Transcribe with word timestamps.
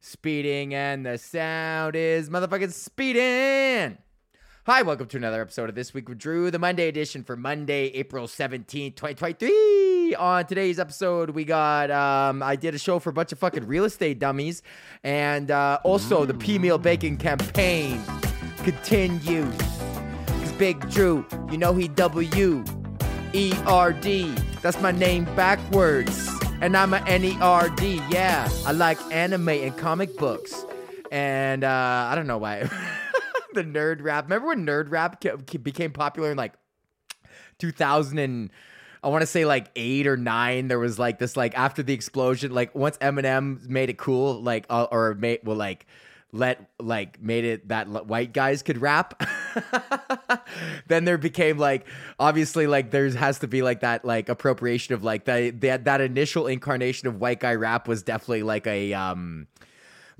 speeding, 0.00 0.74
and 0.74 1.04
the 1.04 1.18
sound 1.18 1.94
is 1.94 2.30
motherfucking 2.30 2.72
speeding. 2.72 3.98
Hi, 4.66 4.82
welcome 4.82 5.06
to 5.08 5.16
another 5.16 5.40
episode 5.40 5.68
of 5.68 5.74
This 5.74 5.94
Week 5.94 6.08
with 6.08 6.18
Drew, 6.18 6.50
the 6.50 6.58
Monday 6.58 6.88
edition 6.88 7.22
for 7.22 7.36
Monday, 7.36 7.86
April 7.88 8.26
17th, 8.26 8.96
2023. 8.96 10.14
On 10.14 10.44
today's 10.46 10.78
episode, 10.78 11.30
we 11.30 11.44
got, 11.44 11.90
um, 11.90 12.42
I 12.42 12.56
did 12.56 12.74
a 12.74 12.78
show 12.78 12.98
for 12.98 13.10
a 13.10 13.12
bunch 13.12 13.32
of 13.32 13.38
fucking 13.38 13.66
real 13.66 13.84
estate 13.84 14.18
dummies, 14.18 14.62
and 15.02 15.50
uh, 15.50 15.78
also 15.84 16.24
the 16.24 16.34
Peameal 16.34 16.80
Bacon 16.80 17.16
campaign 17.16 18.02
continues. 18.58 19.56
Cause 20.26 20.52
Big 20.52 20.88
Drew, 20.90 21.26
you 21.50 21.58
know 21.58 21.74
he 21.74 21.88
W 21.88 22.64
E 23.32 23.52
R 23.66 23.92
D. 23.92 24.34
That's 24.62 24.80
my 24.80 24.92
name 24.92 25.24
backwards. 25.36 26.39
And 26.60 26.76
I'm 26.76 26.92
a 26.92 26.98
nerd. 26.98 28.12
Yeah, 28.12 28.46
I 28.66 28.72
like 28.72 29.00
anime 29.10 29.48
and 29.48 29.76
comic 29.78 30.16
books. 30.18 30.66
And 31.10 31.64
uh, 31.64 32.08
I 32.10 32.14
don't 32.14 32.26
know 32.26 32.36
why. 32.36 32.64
the 33.54 33.64
nerd 33.64 34.02
rap. 34.02 34.24
Remember 34.24 34.48
when 34.48 34.66
nerd 34.66 34.90
rap 34.90 35.22
ca- 35.22 35.38
ca- 35.38 35.58
became 35.58 35.90
popular 35.92 36.30
in 36.30 36.36
like 36.36 36.52
2000 37.60 38.18
and 38.18 38.50
I 39.02 39.08
want 39.08 39.22
to 39.22 39.26
say 39.26 39.46
like 39.46 39.70
eight 39.74 40.06
or 40.06 40.18
nine. 40.18 40.68
There 40.68 40.78
was 40.78 40.98
like 40.98 41.18
this 41.18 41.34
like 41.34 41.56
after 41.56 41.82
the 41.82 41.94
explosion, 41.94 42.52
like 42.52 42.74
once 42.74 42.98
Eminem 42.98 43.66
made 43.66 43.88
it 43.88 43.96
cool, 43.96 44.42
like 44.42 44.66
uh, 44.68 44.86
or 44.90 45.14
made 45.14 45.40
well 45.44 45.56
like 45.56 45.86
let 46.32 46.70
like 46.78 47.20
made 47.20 47.44
it 47.44 47.68
that 47.68 47.88
white 48.06 48.32
guys 48.32 48.62
could 48.62 48.78
rap. 48.78 49.22
then 50.88 51.04
there 51.04 51.18
became 51.18 51.58
like 51.58 51.86
obviously 52.18 52.66
like 52.66 52.90
there 52.90 53.08
has 53.10 53.40
to 53.40 53.48
be 53.48 53.62
like 53.62 53.80
that 53.80 54.04
like 54.04 54.28
appropriation 54.28 54.94
of 54.94 55.02
like 55.02 55.24
that 55.24 55.60
that 55.60 55.84
that 55.84 56.00
initial 56.00 56.46
incarnation 56.46 57.08
of 57.08 57.20
white 57.20 57.40
guy 57.40 57.54
rap 57.54 57.88
was 57.88 58.02
definitely 58.02 58.42
like 58.42 58.66
a 58.66 58.92
um 58.92 59.46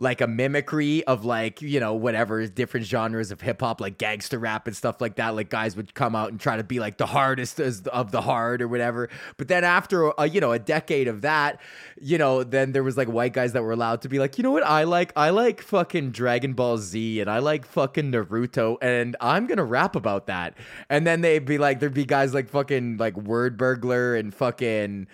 like 0.00 0.22
a 0.22 0.26
mimicry 0.26 1.04
of 1.04 1.26
like 1.26 1.60
you 1.60 1.78
know 1.78 1.92
whatever 1.92 2.46
different 2.46 2.86
genres 2.86 3.30
of 3.30 3.42
hip 3.42 3.60
hop 3.60 3.82
like 3.82 3.98
gangster 3.98 4.38
rap 4.38 4.66
and 4.66 4.74
stuff 4.74 4.98
like 4.98 5.16
that. 5.16 5.34
Like 5.34 5.50
guys 5.50 5.76
would 5.76 5.94
come 5.94 6.16
out 6.16 6.30
and 6.30 6.40
try 6.40 6.56
to 6.56 6.64
be 6.64 6.80
like 6.80 6.96
the 6.96 7.06
hardest 7.06 7.60
of 7.60 8.10
the 8.10 8.22
hard 8.22 8.62
or 8.62 8.68
whatever. 8.68 9.10
But 9.36 9.48
then 9.48 9.62
after 9.62 10.08
a, 10.08 10.26
you 10.26 10.40
know 10.40 10.52
a 10.52 10.58
decade 10.58 11.06
of 11.06 11.20
that 11.20 11.60
you 12.00 12.16
know 12.16 12.42
then 12.42 12.72
there 12.72 12.82
was 12.82 12.96
like 12.96 13.08
white 13.08 13.34
guys 13.34 13.52
that 13.52 13.62
were 13.62 13.72
allowed 13.72 14.00
to 14.02 14.08
be 14.08 14.18
like 14.18 14.38
you 14.38 14.42
know 14.42 14.50
what 14.50 14.64
I 14.64 14.84
like? 14.84 15.12
I 15.16 15.30
like 15.30 15.60
fucking 15.60 16.12
Dragon 16.12 16.54
Ball 16.54 16.78
Z 16.78 17.20
and 17.20 17.30
I 17.30 17.38
like 17.38 17.66
fucking 17.66 18.10
Naruto 18.10 18.78
and 18.80 19.16
I'm 19.20 19.46
to 19.48 19.64
rap 19.64 19.96
about 19.96 20.26
that. 20.28 20.56
And 20.88 21.06
then 21.06 21.20
they'd 21.20 21.44
be 21.44 21.58
like 21.58 21.80
there'd 21.80 21.92
be 21.92 22.06
guys 22.06 22.32
like 22.32 22.48
fucking 22.48 22.96
like 22.96 23.14
Wordburglar 23.14 24.18
and 24.18 24.34
fucking 24.34 25.08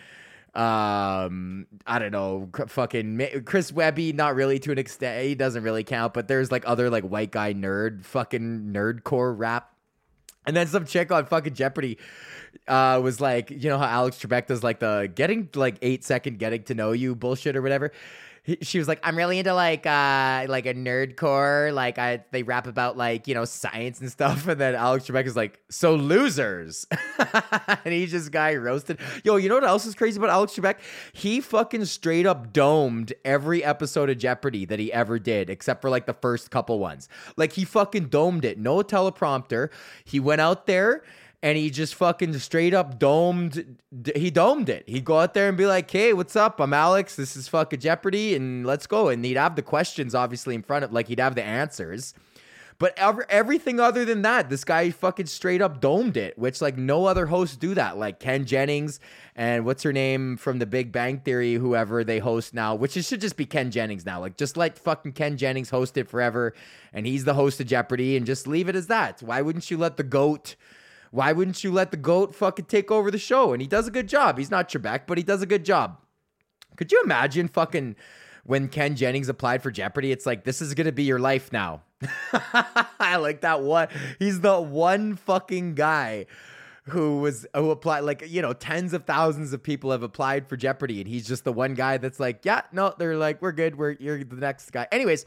um 0.57 1.67
i 1.87 1.99
don't 1.99 2.13
know 2.13 2.49
fucking 2.67 3.19
Ma- 3.19 3.41
chris 3.45 3.71
webby 3.71 4.15
not 4.15 4.35
really 4.35 4.59
to 4.59 4.73
an 4.73 4.79
extent 4.79 5.23
he 5.23 5.35
doesn't 5.35 5.63
really 5.63 5.85
count 5.85 6.15
but 6.15 6.29
there's 6.29 6.51
like 6.51 6.63
other 6.67 6.89
like 6.89 7.05
white 7.05 7.31
guy 7.31 7.53
nerd 7.53 8.05
fucking 8.07 8.71
nerdcore 8.73 9.37
rap. 9.37 9.71
And 10.47 10.57
then 10.57 10.67
some 10.67 10.87
chick 10.87 11.13
on 11.13 11.27
fucking 11.27 11.55
jeopardy 11.55 11.99
uh 12.69 13.01
was 13.03 13.21
like 13.21 13.51
you 13.51 13.69
know 13.69 13.77
how 13.77 13.87
alex 13.87 14.17
trebek 14.19 14.47
does 14.47 14.63
like 14.65 14.81
the 14.81 15.13
getting 15.15 15.51
like 15.55 15.77
eight 15.83 16.05
second 16.05 16.39
getting 16.39 16.63
to 16.65 16.75
know 16.75 16.93
you 16.93 17.15
bullshit 17.15 17.55
or 17.55 17.61
whatever 17.61 17.93
He- 18.47 18.59
she 18.63 18.79
was 18.79 18.87
like 18.87 19.01
i'm 19.03 19.17
really 19.17 19.41
into 19.41 19.53
like 19.53 19.85
uh 19.87 20.47
like 20.49 20.67
a 20.67 20.73
nerdcore 20.75 21.75
like 21.75 21.99
i 21.99 22.23
they 22.31 22.45
rap 22.45 22.69
about 22.69 22.97
like 22.97 23.27
you 23.27 23.35
know 23.35 23.45
science 23.45 24.01
and 24.01 24.09
stuff. 24.11 24.47
And 24.47 24.61
then 24.61 24.77
alex 24.77 25.07
trebek 25.07 25.27
is 25.27 25.35
like 25.35 25.61
so 25.69 25.97
losers. 25.97 26.87
And 27.85 27.93
he 27.93 28.07
just 28.07 28.31
guy 28.31 28.55
roasted. 28.55 28.99
Yo 29.25 29.35
you 29.37 29.49
know 29.49 29.57
what 29.57 29.65
else 29.65 29.85
is 29.85 29.95
crazy 29.97 30.19
about 30.19 30.31
alex 30.31 30.55
trebek? 30.55 30.77
He 31.13 31.41
fucking 31.41 31.85
straight 31.87 32.25
up 32.25 32.53
domed 32.53 33.13
every 33.25 33.65
episode 33.65 34.11
of 34.11 34.19
jeopardy 34.19 34.65
that 34.65 34.79
he 34.79 34.93
ever 34.93 35.19
did 35.19 35.51
except 35.51 35.81
for 35.83 35.91
like 35.91 36.07
the 36.07 36.15
first 36.15 36.51
couple 36.53 36.79
ones. 36.79 37.09
Like 37.37 37.53
he 37.53 37.65
fucking 37.65 38.07
domed 38.11 38.45
it. 38.45 38.59
No 38.59 38.77
teleprompter. 38.83 39.71
He 40.05 40.21
went 40.21 40.41
out 40.41 40.67
there 40.67 41.03
and 41.43 41.57
he 41.57 41.71
just 41.71 41.95
fucking 41.95 42.37
straight 42.39 42.75
up 42.75 42.99
domed 42.99 43.79
he 44.15 44.31
domed 44.31 44.69
it 44.69 44.89
he'd 44.89 45.05
go 45.05 45.19
out 45.19 45.35
there 45.35 45.49
and 45.49 45.57
be 45.57 45.67
like 45.67 45.91
hey 45.91 46.13
what's 46.13 46.37
up 46.37 46.61
i'm 46.61 46.73
alex 46.73 47.17
this 47.17 47.37
is 47.37 47.49
fucking 47.49 47.81
jeopardy 47.81 48.35
and 48.35 48.67
let's 48.67 48.87
go 48.87 49.09
and 49.09 49.25
he'd 49.25 49.37
have 49.37 49.57
the 49.57 49.63
questions 49.63 50.15
obviously 50.15 50.55
in 50.55 50.63
front 50.63 50.85
of 50.85 50.93
like 50.93 51.09
he'd 51.09 51.21
have 51.21 51.35
the 51.35 51.43
answers 51.43 52.15
but 52.79 52.93
ever, 52.99 53.25
everything 53.31 53.81
other 53.81 54.05
than 54.05 54.23
that, 54.23 54.51
this 54.51 54.63
guy 54.63 54.91
fucking 54.91 55.27
straight 55.27 55.63
up 55.63 55.81
domed 55.81 56.17
it, 56.17 56.39
which 56.39 56.61
like 56.61 56.77
no 56.77 57.07
other 57.07 57.27
hosts 57.27 57.57
do 57.57 57.75
that. 57.75 57.97
Like 57.97 58.21
Ken 58.21 58.45
Jennings 58.45 59.01
and 59.35 59.65
what's 59.65 59.83
her 59.83 59.95
name 59.95 60.37
from 60.37 60.59
The 60.59 60.67
Big 60.67 60.93
Bang 60.93 61.21
Theory, 61.21 61.55
whoever 61.55 62.05
they 62.05 62.19
host 62.19 62.53
now, 62.53 62.75
which 62.75 62.97
it 62.97 63.05
should 63.05 63.23
just 63.23 63.37
be 63.37 63.47
Ken 63.47 63.71
Jennings 63.71 64.05
now. 64.05 64.21
Like 64.21 64.37
just 64.37 64.59
let 64.59 64.79
fucking 64.79 65.13
Ken 65.13 65.39
Jennings 65.39 65.71
host 65.71 65.97
it 65.97 66.09
forever, 66.09 66.53
and 66.93 67.07
he's 67.07 67.25
the 67.25 67.35
host 67.35 67.61
of 67.61 67.67
Jeopardy, 67.67 68.17
and 68.17 68.27
just 68.27 68.47
leave 68.47 68.69
it 68.69 68.77
as 68.77 68.89
that. 68.89 69.23
Why 69.23 69.41
wouldn't 69.41 69.71
you 69.71 69.79
let 69.79 69.97
the 69.97 70.05
goat? 70.05 70.55
Why 71.11 71.33
wouldn't 71.33 71.63
you 71.65 71.73
let 71.73 71.91
the 71.91 71.97
goat 71.97 72.35
fucking 72.35 72.67
take 72.67 72.91
over 72.91 73.11
the 73.11 73.19
show? 73.19 73.53
And 73.53 73.61
he 73.61 73.69
does 73.69 73.87
a 73.87 73.91
good 73.91 74.09
job. 74.09 74.39
He's 74.39 74.51
not 74.51 74.69
Trebek, 74.69 75.03
but 75.07 75.19
he 75.19 75.25
does 75.25 75.43
a 75.43 75.47
good 75.47 75.65
job. 75.65 75.99
Could 76.77 76.93
you 76.93 77.03
imagine 77.05 77.49
fucking 77.49 77.97
when 78.45 78.69
Ken 78.69 78.97
Jennings 78.97 79.29
applied 79.29 79.63
for 79.63 79.71
Jeopardy? 79.71 80.13
It's 80.13 80.27
like 80.27 80.45
this 80.45 80.61
is 80.61 80.75
gonna 80.75 80.93
be 80.93 81.05
your 81.05 81.19
life 81.19 81.53
now. 81.53 81.83
I 83.01 83.17
like 83.17 83.41
that 83.41 83.63
one. 83.63 83.89
He's 84.19 84.41
the 84.41 84.61
one 84.61 85.17
fucking 85.17 85.75
guy 85.75 86.27
who 86.89 87.19
was 87.19 87.47
who 87.55 87.71
applied 87.71 88.01
like 88.01 88.23
you 88.29 88.41
know 88.41 88.53
tens 88.53 88.93
of 88.93 89.05
thousands 89.05 89.53
of 89.53 89.63
people 89.63 89.91
have 89.91 90.03
applied 90.03 90.47
for 90.49 90.57
Jeopardy 90.57 91.01
and 91.01 91.09
he's 91.09 91.27
just 91.27 91.43
the 91.43 91.53
one 91.53 91.75
guy 91.75 91.97
that's 91.97 92.21
like 92.21 92.45
yeah 92.45 92.63
no 92.71 92.95
they're 92.97 93.17
like 93.17 93.43
we're 93.43 93.51
good 93.51 93.77
we're 93.77 93.97
you're 93.99 94.23
the 94.23 94.37
next 94.37 94.71
guy. 94.71 94.87
Anyways, 94.93 95.27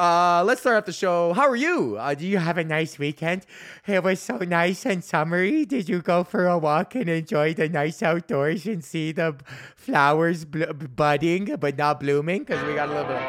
uh, 0.00 0.42
let's 0.46 0.62
start 0.62 0.78
off 0.78 0.86
the 0.86 0.92
show. 0.92 1.34
How 1.34 1.46
are 1.46 1.56
you? 1.56 1.98
Uh, 1.98 2.14
do 2.14 2.26
you 2.26 2.38
have 2.38 2.56
a 2.56 2.64
nice 2.64 2.98
weekend? 2.98 3.44
It 3.86 4.02
was 4.02 4.18
so 4.18 4.38
nice 4.38 4.86
and 4.86 5.04
summery. 5.04 5.66
Did 5.66 5.90
you 5.90 6.00
go 6.00 6.24
for 6.24 6.46
a 6.46 6.56
walk 6.56 6.94
and 6.94 7.08
enjoy 7.10 7.52
the 7.52 7.68
nice 7.68 8.02
outdoors 8.02 8.64
and 8.66 8.82
see 8.82 9.12
the 9.12 9.36
flowers 9.76 10.46
bl- 10.46 10.72
budding 10.72 11.54
but 11.60 11.76
not 11.76 12.00
blooming? 12.00 12.44
Because 12.44 12.64
we 12.66 12.74
got 12.74 12.88
a 12.88 12.92
little 12.92 13.08
bit. 13.08 13.20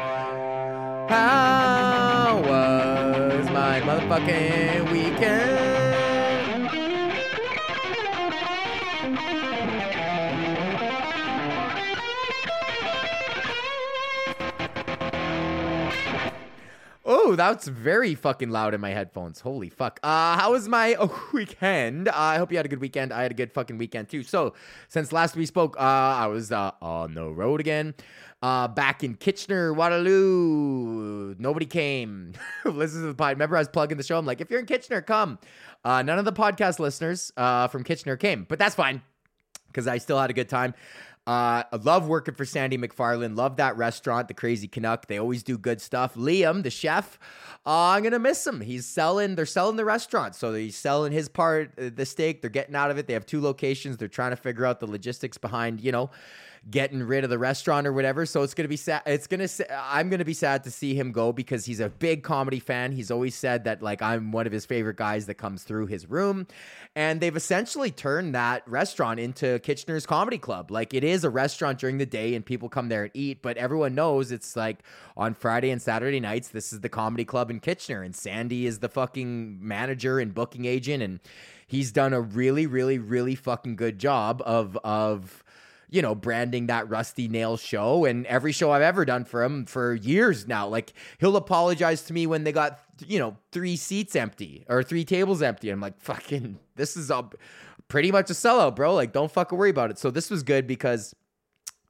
How 1.10 2.40
was 2.40 3.50
my 3.50 3.80
motherfucking 3.82 4.90
weekend? 4.90 5.61
Oh, 17.24 17.36
that's 17.36 17.68
very 17.68 18.16
fucking 18.16 18.50
loud 18.50 18.74
in 18.74 18.80
my 18.80 18.90
headphones. 18.90 19.38
Holy 19.38 19.68
fuck. 19.68 20.00
Uh, 20.02 20.36
how 20.36 20.50
was 20.52 20.68
my 20.68 20.96
weekend? 21.32 22.08
Uh, 22.08 22.12
I 22.16 22.36
hope 22.38 22.50
you 22.50 22.56
had 22.56 22.66
a 22.66 22.68
good 22.68 22.80
weekend. 22.80 23.12
I 23.12 23.22
had 23.22 23.30
a 23.30 23.34
good 23.34 23.52
fucking 23.52 23.78
weekend 23.78 24.08
too. 24.08 24.24
So, 24.24 24.54
since 24.88 25.12
last 25.12 25.36
we 25.36 25.46
spoke, 25.46 25.76
uh, 25.76 25.82
I 25.82 26.26
was 26.26 26.50
uh, 26.50 26.72
on 26.82 27.14
the 27.14 27.28
road 27.28 27.60
again. 27.60 27.94
Uh, 28.42 28.66
back 28.66 29.04
in 29.04 29.14
Kitchener, 29.14 29.72
Waterloo. 29.72 31.36
Nobody 31.38 31.64
came. 31.64 32.32
Listen 32.64 33.02
to 33.02 33.06
the 33.06 33.14
pod. 33.14 33.34
Remember, 33.34 33.56
I 33.56 33.60
was 33.60 33.68
plugging 33.68 33.98
the 33.98 34.02
show. 34.02 34.18
I'm 34.18 34.26
like, 34.26 34.40
if 34.40 34.50
you're 34.50 34.58
in 34.58 34.66
Kitchener, 34.66 35.00
come. 35.00 35.38
Uh, 35.84 36.02
none 36.02 36.18
of 36.18 36.24
the 36.24 36.32
podcast 36.32 36.80
listeners 36.80 37.32
uh, 37.36 37.68
from 37.68 37.84
Kitchener 37.84 38.16
came, 38.16 38.46
but 38.48 38.58
that's 38.58 38.74
fine 38.74 39.00
because 39.68 39.86
I 39.86 39.98
still 39.98 40.18
had 40.18 40.30
a 40.30 40.34
good 40.34 40.48
time. 40.48 40.74
Uh, 41.24 41.62
I 41.70 41.76
love 41.82 42.08
working 42.08 42.34
for 42.34 42.44
Sandy 42.44 42.76
McFarland. 42.76 43.36
Love 43.36 43.56
that 43.56 43.76
restaurant, 43.76 44.26
the 44.26 44.34
Crazy 44.34 44.66
Canuck. 44.66 45.06
They 45.06 45.18
always 45.18 45.44
do 45.44 45.56
good 45.56 45.80
stuff. 45.80 46.14
Liam, 46.14 46.64
the 46.64 46.70
chef, 46.70 47.16
uh, 47.64 47.90
I'm 47.90 48.02
gonna 48.02 48.18
miss 48.18 48.44
him. 48.44 48.60
He's 48.60 48.86
selling. 48.86 49.36
They're 49.36 49.46
selling 49.46 49.76
the 49.76 49.84
restaurant, 49.84 50.34
so 50.34 50.52
he's 50.52 50.76
selling 50.76 51.12
his 51.12 51.28
part, 51.28 51.78
uh, 51.78 51.90
the 51.94 52.04
steak. 52.04 52.40
They're 52.40 52.50
getting 52.50 52.74
out 52.74 52.90
of 52.90 52.98
it. 52.98 53.06
They 53.06 53.12
have 53.12 53.24
two 53.24 53.40
locations. 53.40 53.98
They're 53.98 54.08
trying 54.08 54.30
to 54.30 54.36
figure 54.36 54.66
out 54.66 54.80
the 54.80 54.88
logistics 54.88 55.38
behind, 55.38 55.80
you 55.80 55.92
know, 55.92 56.10
getting 56.70 57.02
rid 57.02 57.24
of 57.24 57.30
the 57.30 57.38
restaurant 57.38 57.86
or 57.86 57.92
whatever. 57.92 58.24
So 58.24 58.42
it's 58.42 58.54
gonna 58.54 58.68
be 58.68 58.76
sad. 58.76 59.02
It's 59.06 59.26
gonna. 59.26 59.48
I'm 59.72 60.08
gonna 60.08 60.24
be 60.24 60.34
sad 60.34 60.64
to 60.64 60.70
see 60.70 60.94
him 60.94 61.12
go 61.12 61.32
because 61.32 61.64
he's 61.64 61.80
a 61.80 61.88
big 61.88 62.22
comedy 62.22 62.60
fan. 62.60 62.92
He's 62.92 63.10
always 63.10 63.34
said 63.34 63.64
that 63.64 63.82
like 63.82 64.00
I'm 64.00 64.32
one 64.32 64.46
of 64.46 64.52
his 64.52 64.64
favorite 64.64 64.96
guys 64.96 65.26
that 65.26 65.34
comes 65.34 65.64
through 65.64 65.86
his 65.86 66.08
room, 66.08 66.46
and 66.94 67.20
they've 67.20 67.36
essentially 67.36 67.90
turned 67.90 68.34
that 68.34 68.66
restaurant 68.68 69.18
into 69.18 69.58
Kitchener's 69.60 70.06
Comedy 70.06 70.38
Club. 70.38 70.70
Like 70.70 70.94
it 70.94 71.04
is 71.04 71.24
a 71.24 71.30
restaurant 71.30 71.78
during 71.78 71.98
the 71.98 72.06
day 72.06 72.34
and 72.34 72.46
people 72.46 72.68
come 72.68 72.88
there 72.88 73.04
and 73.04 73.10
eat, 73.14 73.42
but 73.42 73.56
everyone 73.56 73.94
knows 73.94 74.30
it's 74.30 74.54
like 74.54 74.78
on 75.16 75.34
Friday 75.34 75.70
and 75.70 75.82
Saturday 75.82 76.20
nights. 76.20 76.48
This 76.48 76.72
is 76.72 76.80
the 76.80 76.88
comedy 76.88 77.24
club 77.24 77.50
in 77.50 77.60
Kitchener, 77.60 78.02
and 78.02 78.14
Sandy 78.14 78.66
is 78.66 78.78
the 78.78 78.88
fucking 78.88 79.58
manager 79.66 80.20
and 80.20 80.32
booking 80.32 80.64
agent, 80.64 81.02
and 81.02 81.18
he's 81.66 81.90
done 81.90 82.12
a 82.12 82.20
really, 82.20 82.66
really, 82.66 82.98
really 82.98 83.34
fucking 83.34 83.74
good 83.74 83.98
job 83.98 84.40
of 84.46 84.76
of 84.84 85.42
you 85.92 86.00
know, 86.00 86.14
branding 86.14 86.68
that 86.68 86.88
Rusty 86.88 87.28
Nail 87.28 87.58
show 87.58 88.06
and 88.06 88.24
every 88.26 88.50
show 88.50 88.70
I've 88.70 88.80
ever 88.80 89.04
done 89.04 89.26
for 89.26 89.44
him 89.44 89.66
for 89.66 89.94
years 89.94 90.48
now. 90.48 90.66
Like 90.66 90.94
he'll 91.18 91.36
apologize 91.36 92.02
to 92.04 92.14
me 92.14 92.26
when 92.26 92.44
they 92.44 92.52
got, 92.52 92.80
you 93.06 93.18
know, 93.18 93.36
three 93.52 93.76
seats 93.76 94.16
empty 94.16 94.64
or 94.70 94.82
three 94.82 95.04
tables 95.04 95.42
empty. 95.42 95.68
I'm 95.68 95.80
like, 95.80 96.00
fucking, 96.00 96.58
this 96.76 96.96
is 96.96 97.10
a 97.10 97.28
pretty 97.88 98.10
much 98.10 98.30
a 98.30 98.32
sellout, 98.32 98.74
bro. 98.74 98.94
Like, 98.94 99.12
don't 99.12 99.30
fucking 99.30 99.56
worry 99.58 99.68
about 99.68 99.90
it. 99.90 99.98
So 99.98 100.10
this 100.10 100.30
was 100.30 100.42
good 100.42 100.66
because 100.66 101.14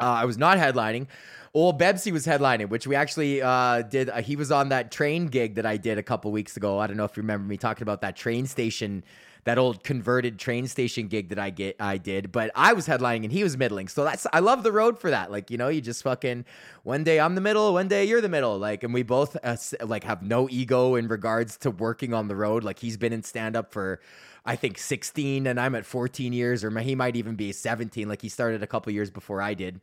uh, 0.00 0.06
I 0.06 0.24
was 0.24 0.36
not 0.36 0.58
headlining. 0.58 1.06
Old 1.54 1.78
Bebsy 1.78 2.10
was 2.10 2.26
headlining, 2.26 2.70
which 2.70 2.88
we 2.88 2.96
actually 2.96 3.40
uh, 3.40 3.82
did. 3.82 4.10
Uh, 4.10 4.20
he 4.20 4.34
was 4.34 4.50
on 4.50 4.70
that 4.70 4.90
train 4.90 5.28
gig 5.28 5.54
that 5.54 5.66
I 5.66 5.76
did 5.76 5.96
a 5.98 6.02
couple 6.02 6.32
weeks 6.32 6.56
ago. 6.56 6.80
I 6.80 6.88
don't 6.88 6.96
know 6.96 7.04
if 7.04 7.16
you 7.16 7.22
remember 7.22 7.46
me 7.46 7.56
talking 7.56 7.82
about 7.82 8.00
that 8.00 8.16
train 8.16 8.46
station, 8.46 9.04
that 9.44 9.58
old 9.58 9.82
converted 9.82 10.38
train 10.38 10.66
station 10.68 11.08
gig 11.08 11.28
that 11.30 11.38
I 11.38 11.50
get 11.50 11.76
I 11.80 11.98
did. 11.98 12.30
But 12.30 12.50
I 12.54 12.72
was 12.72 12.86
headlining 12.86 13.24
and 13.24 13.32
he 13.32 13.42
was 13.42 13.56
middling. 13.56 13.88
So 13.88 14.04
that's 14.04 14.26
I 14.32 14.38
love 14.38 14.62
the 14.62 14.72
road 14.72 14.98
for 14.98 15.10
that. 15.10 15.30
Like 15.30 15.50
you 15.50 15.58
know, 15.58 15.68
you 15.68 15.80
just 15.80 16.02
fucking 16.02 16.44
one 16.84 17.04
day 17.04 17.18
I'm 17.20 17.34
the 17.34 17.40
middle, 17.40 17.72
one 17.72 17.88
day 17.88 18.04
you're 18.04 18.20
the 18.20 18.28
middle. 18.28 18.58
Like, 18.58 18.84
and 18.84 18.94
we 18.94 19.02
both 19.02 19.36
uh, 19.42 19.56
like 19.84 20.04
have 20.04 20.22
no 20.22 20.48
ego 20.50 20.94
in 20.94 21.08
regards 21.08 21.56
to 21.58 21.70
working 21.70 22.14
on 22.14 22.28
the 22.28 22.36
road. 22.36 22.64
Like 22.64 22.78
he's 22.78 22.96
been 22.96 23.12
in 23.12 23.22
stand 23.22 23.56
up 23.56 23.72
for. 23.72 24.00
I 24.44 24.56
think 24.56 24.76
16 24.76 25.46
and 25.46 25.60
I'm 25.60 25.76
at 25.76 25.86
14 25.86 26.32
years, 26.32 26.64
or 26.64 26.80
he 26.80 26.96
might 26.96 27.14
even 27.14 27.36
be 27.36 27.52
17. 27.52 28.08
Like 28.08 28.20
he 28.20 28.28
started 28.28 28.60
a 28.60 28.66
couple 28.66 28.92
years 28.92 29.08
before 29.08 29.40
I 29.40 29.54
did. 29.54 29.80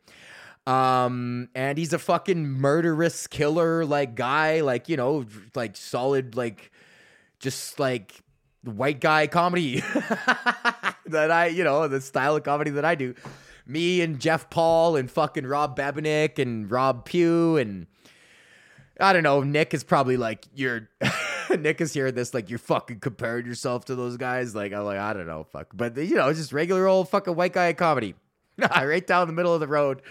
Um, 0.66 1.48
and 1.54 1.78
he's 1.78 1.92
a 1.92 1.98
fucking 1.98 2.46
murderous 2.46 3.26
killer, 3.26 3.84
like 3.84 4.14
guy, 4.14 4.60
like, 4.60 4.88
you 4.88 4.96
know, 4.96 5.24
like 5.54 5.76
solid, 5.76 6.36
like 6.36 6.70
just 7.38 7.80
like 7.80 8.22
white 8.62 9.00
guy 9.00 9.26
comedy 9.26 9.80
that 11.06 11.30
I, 11.30 11.46
you 11.46 11.64
know, 11.64 11.88
the 11.88 12.00
style 12.00 12.36
of 12.36 12.42
comedy 12.42 12.70
that 12.72 12.84
I 12.84 12.94
do. 12.94 13.14
Me 13.66 14.00
and 14.00 14.18
Jeff 14.20 14.50
Paul 14.50 14.96
and 14.96 15.10
fucking 15.10 15.46
Rob 15.46 15.76
Babinick 15.76 16.38
and 16.38 16.70
Rob 16.70 17.04
Pugh 17.04 17.56
and 17.56 17.86
I 18.98 19.12
don't 19.12 19.22
know. 19.22 19.42
Nick 19.42 19.72
is 19.72 19.84
probably 19.84 20.16
like 20.16 20.46
you're. 20.54 20.88
Nick 21.58 21.80
is 21.80 21.92
hearing 21.92 22.14
this 22.14 22.32
like 22.32 22.48
you're 22.48 22.58
fucking 22.60 23.00
comparing 23.00 23.46
yourself 23.46 23.86
to 23.86 23.96
those 23.96 24.16
guys. 24.16 24.54
Like 24.54 24.72
I'm 24.72 24.84
like 24.84 24.98
I 24.98 25.12
don't 25.12 25.26
know, 25.26 25.44
fuck. 25.44 25.68
But 25.74 25.96
you 25.96 26.14
know, 26.14 26.32
just 26.32 26.52
regular 26.52 26.86
old 26.86 27.08
fucking 27.08 27.34
white 27.34 27.52
guy 27.52 27.72
comedy, 27.72 28.14
right 28.58 29.06
down 29.06 29.26
the 29.26 29.32
middle 29.32 29.54
of 29.54 29.60
the 29.60 29.66
road 29.66 30.02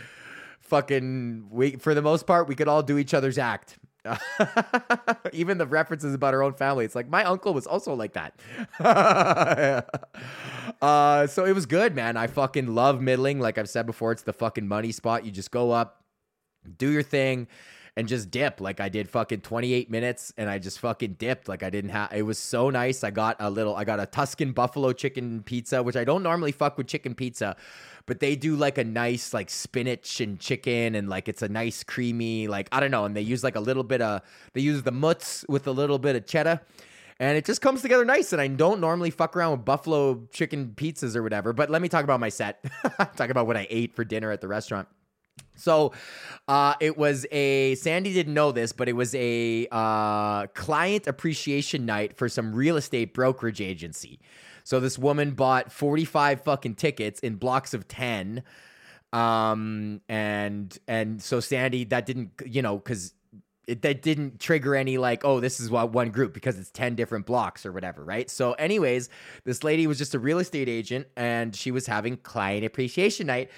fucking 0.69 1.48
we 1.50 1.72
for 1.72 1.96
the 1.96 2.01
most 2.01 2.28
part 2.28 2.48
we 2.48 2.54
could 2.54 2.68
all 2.68 2.84
do 2.84 2.98
each 2.98 3.13
other's 3.13 3.38
act. 3.38 3.78
Even 5.34 5.57
the 5.57 5.68
references 5.68 6.13
about 6.13 6.34
our 6.34 6.44
own 6.44 6.54
family. 6.54 6.86
It's 6.86 6.96
like 6.96 7.10
my 7.10 7.24
uncle 7.24 7.54
was 7.54 7.68
also 7.68 7.94
like 7.94 8.13
that. 8.13 8.40
uh, 10.81 11.28
so 11.28 11.46
it 11.46 11.54
was 11.54 11.66
good, 11.66 11.96
man. 11.96 12.18
I 12.18 12.28
fucking 12.28 12.74
love 12.74 13.01
middling. 13.01 13.40
Like 13.40 13.57
I've 13.57 13.69
said 13.69 13.86
before, 13.86 14.12
it's 14.12 14.24
the 14.24 14.34
fucking 14.34 14.68
money 14.68 14.92
spot. 14.92 15.25
You 15.25 15.31
just 15.31 15.51
go 15.51 15.72
up, 15.72 16.04
do 16.78 16.90
your 16.90 17.04
thing 17.04 17.48
and 18.00 18.07
just 18.07 18.31
dip. 18.31 18.62
Like 18.62 18.80
I 18.80 18.88
did 18.88 19.10
fucking 19.10 19.42
28 19.42 19.92
minutes 19.92 20.31
and 20.38 20.50
I 20.50 20.57
just 20.57 20.80
fucking 20.80 21.16
dipped. 21.16 21.50
Like 21.50 21.63
I 21.63 21.69
didn't 21.69 21.90
have 21.90 22.13
it 22.13 22.22
was 22.22 22.40
so 22.40 22.69
nice. 22.69 23.04
I 23.04 23.12
got 23.12 23.36
a 23.42 23.50
little 23.50 23.75
I 23.75 23.84
got 23.84 24.00
a 24.00 24.06
Tuscan 24.06 24.54
buffalo 24.54 24.94
chicken 24.94 25.44
pizza, 25.44 25.84
which 25.84 25.98
I 25.98 26.06
don't 26.06 26.24
normally 26.24 26.54
fuck 26.54 26.78
with 26.78 26.88
chicken 26.88 27.13
pizza, 27.13 27.57
but 28.06 28.22
they 28.22 28.38
do 28.38 28.56
like 28.56 28.78
a 28.78 28.86
nice 28.86 29.34
like 29.34 29.50
spinach 29.50 30.22
and 30.22 30.40
chicken 30.40 30.96
and 30.96 31.10
like 31.10 31.28
it's 31.28 31.42
a 31.42 31.50
nice 31.50 31.84
creamy 31.84 32.48
like 32.48 32.69
I 32.72 32.80
don't 32.80 32.90
know 32.90 33.04
and 33.04 33.18
they 33.18 33.22
use 33.22 33.44
like 33.44 33.57
a 33.57 33.60
little 33.60 33.84
bit 33.84 34.01
of 34.01 34.22
they 34.54 34.62
use 34.62 34.81
the 34.84 34.94
mutts 34.94 35.44
with 35.50 35.68
a 35.68 35.72
little 35.72 36.00
bit 36.00 36.16
of 36.16 36.25
cheddar 36.25 36.62
and 37.19 37.38
it 37.38 37.44
just 37.44 37.62
comes 37.62 37.81
together 37.81 38.06
nice 38.06 38.31
and 38.31 38.42
I 38.42 38.48
don't 38.48 38.80
normally 38.80 39.10
fuck 39.10 39.36
around 39.36 39.51
with 39.51 39.66
buffalo 39.66 40.25
chicken 40.31 40.72
pizzas 40.74 41.18
or 41.18 41.22
whatever 41.22 41.51
but 41.51 41.69
let 41.69 41.81
me 41.81 41.90
talk 41.90 42.06
about 42.06 42.22
my 42.22 42.30
set 42.30 42.63
talk 43.18 43.30
about 43.30 43.46
what 43.46 43.57
I 43.57 43.68
ate 43.69 43.94
for 43.94 44.06
dinner 44.06 44.31
at 44.31 44.40
the 44.40 44.48
restaurant 44.48 44.88
so 45.56 45.94
uh, 46.47 46.74
it 46.80 46.97
was 46.97 47.25
a 47.31 47.75
Sandy 47.75 48.13
didn't 48.13 48.33
know 48.33 48.51
this, 48.51 48.71
but 48.71 48.89
it 48.89 48.94
was 48.94 49.13
a 49.15 49.68
uh, 49.71 50.47
client 50.47 51.07
appreciation 51.07 51.86
night 51.86 52.18
for 52.18 52.30
some 52.30 52.53
real 52.53 52.77
estate 52.77 53.13
brokerage 53.13 53.62
agency. 53.62 54.19
So 54.63 54.80
this 54.80 54.97
woman 54.97 55.31
bought 55.31 55.71
45 55.71 56.44
fucking 56.44 56.75
tickets 56.75 57.19
in 57.21 57.36
blocks 57.36 57.74
of 57.74 57.88
10. 57.88 58.44
Um 59.12 60.01
and 60.07 60.77
and 60.88 61.19
so 61.19 61.39
Sandy 61.39 61.83
that 61.86 62.06
didn't 62.06 62.30
you 62.45 62.62
know 62.62 62.77
cuz 62.77 63.15
it, 63.65 63.81
that 63.81 64.03
didn't 64.03 64.39
trigger 64.39 64.75
any 64.75 65.00
like 65.00 65.25
oh 65.25 65.39
this 65.39 65.59
is 65.59 65.71
what 65.71 65.91
one 65.91 66.12
group 66.12 66.31
because 66.31 66.59
it's 66.59 66.69
10 66.69 66.94
different 66.94 67.25
blocks 67.25 67.65
or 67.65 67.71
whatever 67.71 68.03
right 68.03 68.30
so 68.30 68.53
anyways 68.53 69.09
this 69.45 69.63
lady 69.63 69.88
was 69.88 69.97
just 69.97 70.13
a 70.13 70.19
real 70.19 70.38
estate 70.38 70.69
agent 70.69 71.07
and 71.18 71.56
she 71.56 71.71
was 71.71 71.88
having 71.88 72.18
client 72.18 72.63
appreciation 72.63 73.25
night 73.25 73.50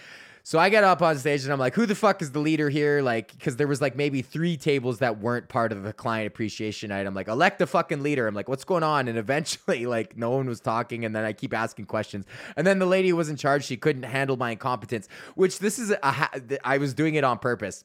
so 0.43 0.57
I 0.57 0.69
get 0.69 0.83
up 0.83 1.01
on 1.01 1.17
stage 1.17 1.43
and 1.43 1.53
I'm 1.53 1.59
like, 1.59 1.75
who 1.75 1.85
the 1.85 1.93
fuck 1.93 2.21
is 2.21 2.31
the 2.31 2.39
leader 2.39 2.69
here? 2.69 3.01
Like, 3.01 3.31
because 3.31 3.57
there 3.57 3.67
was 3.67 3.79
like 3.79 3.95
maybe 3.95 4.21
three 4.23 4.57
tables 4.57 4.99
that 4.99 5.19
weren't 5.19 5.49
part 5.49 5.71
of 5.71 5.83
the 5.83 5.93
client 5.93 6.27
appreciation 6.27 6.89
night. 6.89 7.05
I'm 7.05 7.13
like, 7.13 7.27
elect 7.27 7.59
the 7.59 7.67
fucking 7.67 8.01
leader. 8.01 8.27
I'm 8.27 8.33
like, 8.33 8.49
what's 8.49 8.63
going 8.63 8.83
on? 8.83 9.07
And 9.07 9.17
eventually, 9.17 9.85
like, 9.85 10.17
no 10.17 10.31
one 10.31 10.47
was 10.47 10.59
talking. 10.59 11.05
And 11.05 11.15
then 11.15 11.23
I 11.23 11.33
keep 11.33 11.53
asking 11.53 11.85
questions. 11.85 12.25
And 12.55 12.65
then 12.65 12.79
the 12.79 12.87
lady 12.87 13.13
was 13.13 13.29
in 13.29 13.35
charge, 13.35 13.65
she 13.65 13.77
couldn't 13.77 14.03
handle 14.03 14.35
my 14.35 14.51
incompetence, 14.51 15.07
which 15.35 15.59
this 15.59 15.77
is, 15.77 15.91
a, 15.91 16.59
I 16.67 16.79
was 16.79 16.93
doing 16.93 17.15
it 17.15 17.23
on 17.23 17.37
purpose. 17.37 17.83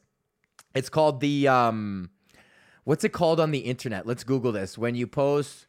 It's 0.73 0.89
called 0.89 1.19
the, 1.19 1.47
um, 1.47 2.09
what's 2.85 3.03
it 3.03 3.09
called 3.09 3.39
on 3.39 3.51
the 3.51 3.59
internet? 3.59 4.07
Let's 4.07 4.23
Google 4.23 4.51
this. 4.51 4.77
When 4.77 4.95
you 4.95 5.05
post 5.05 5.67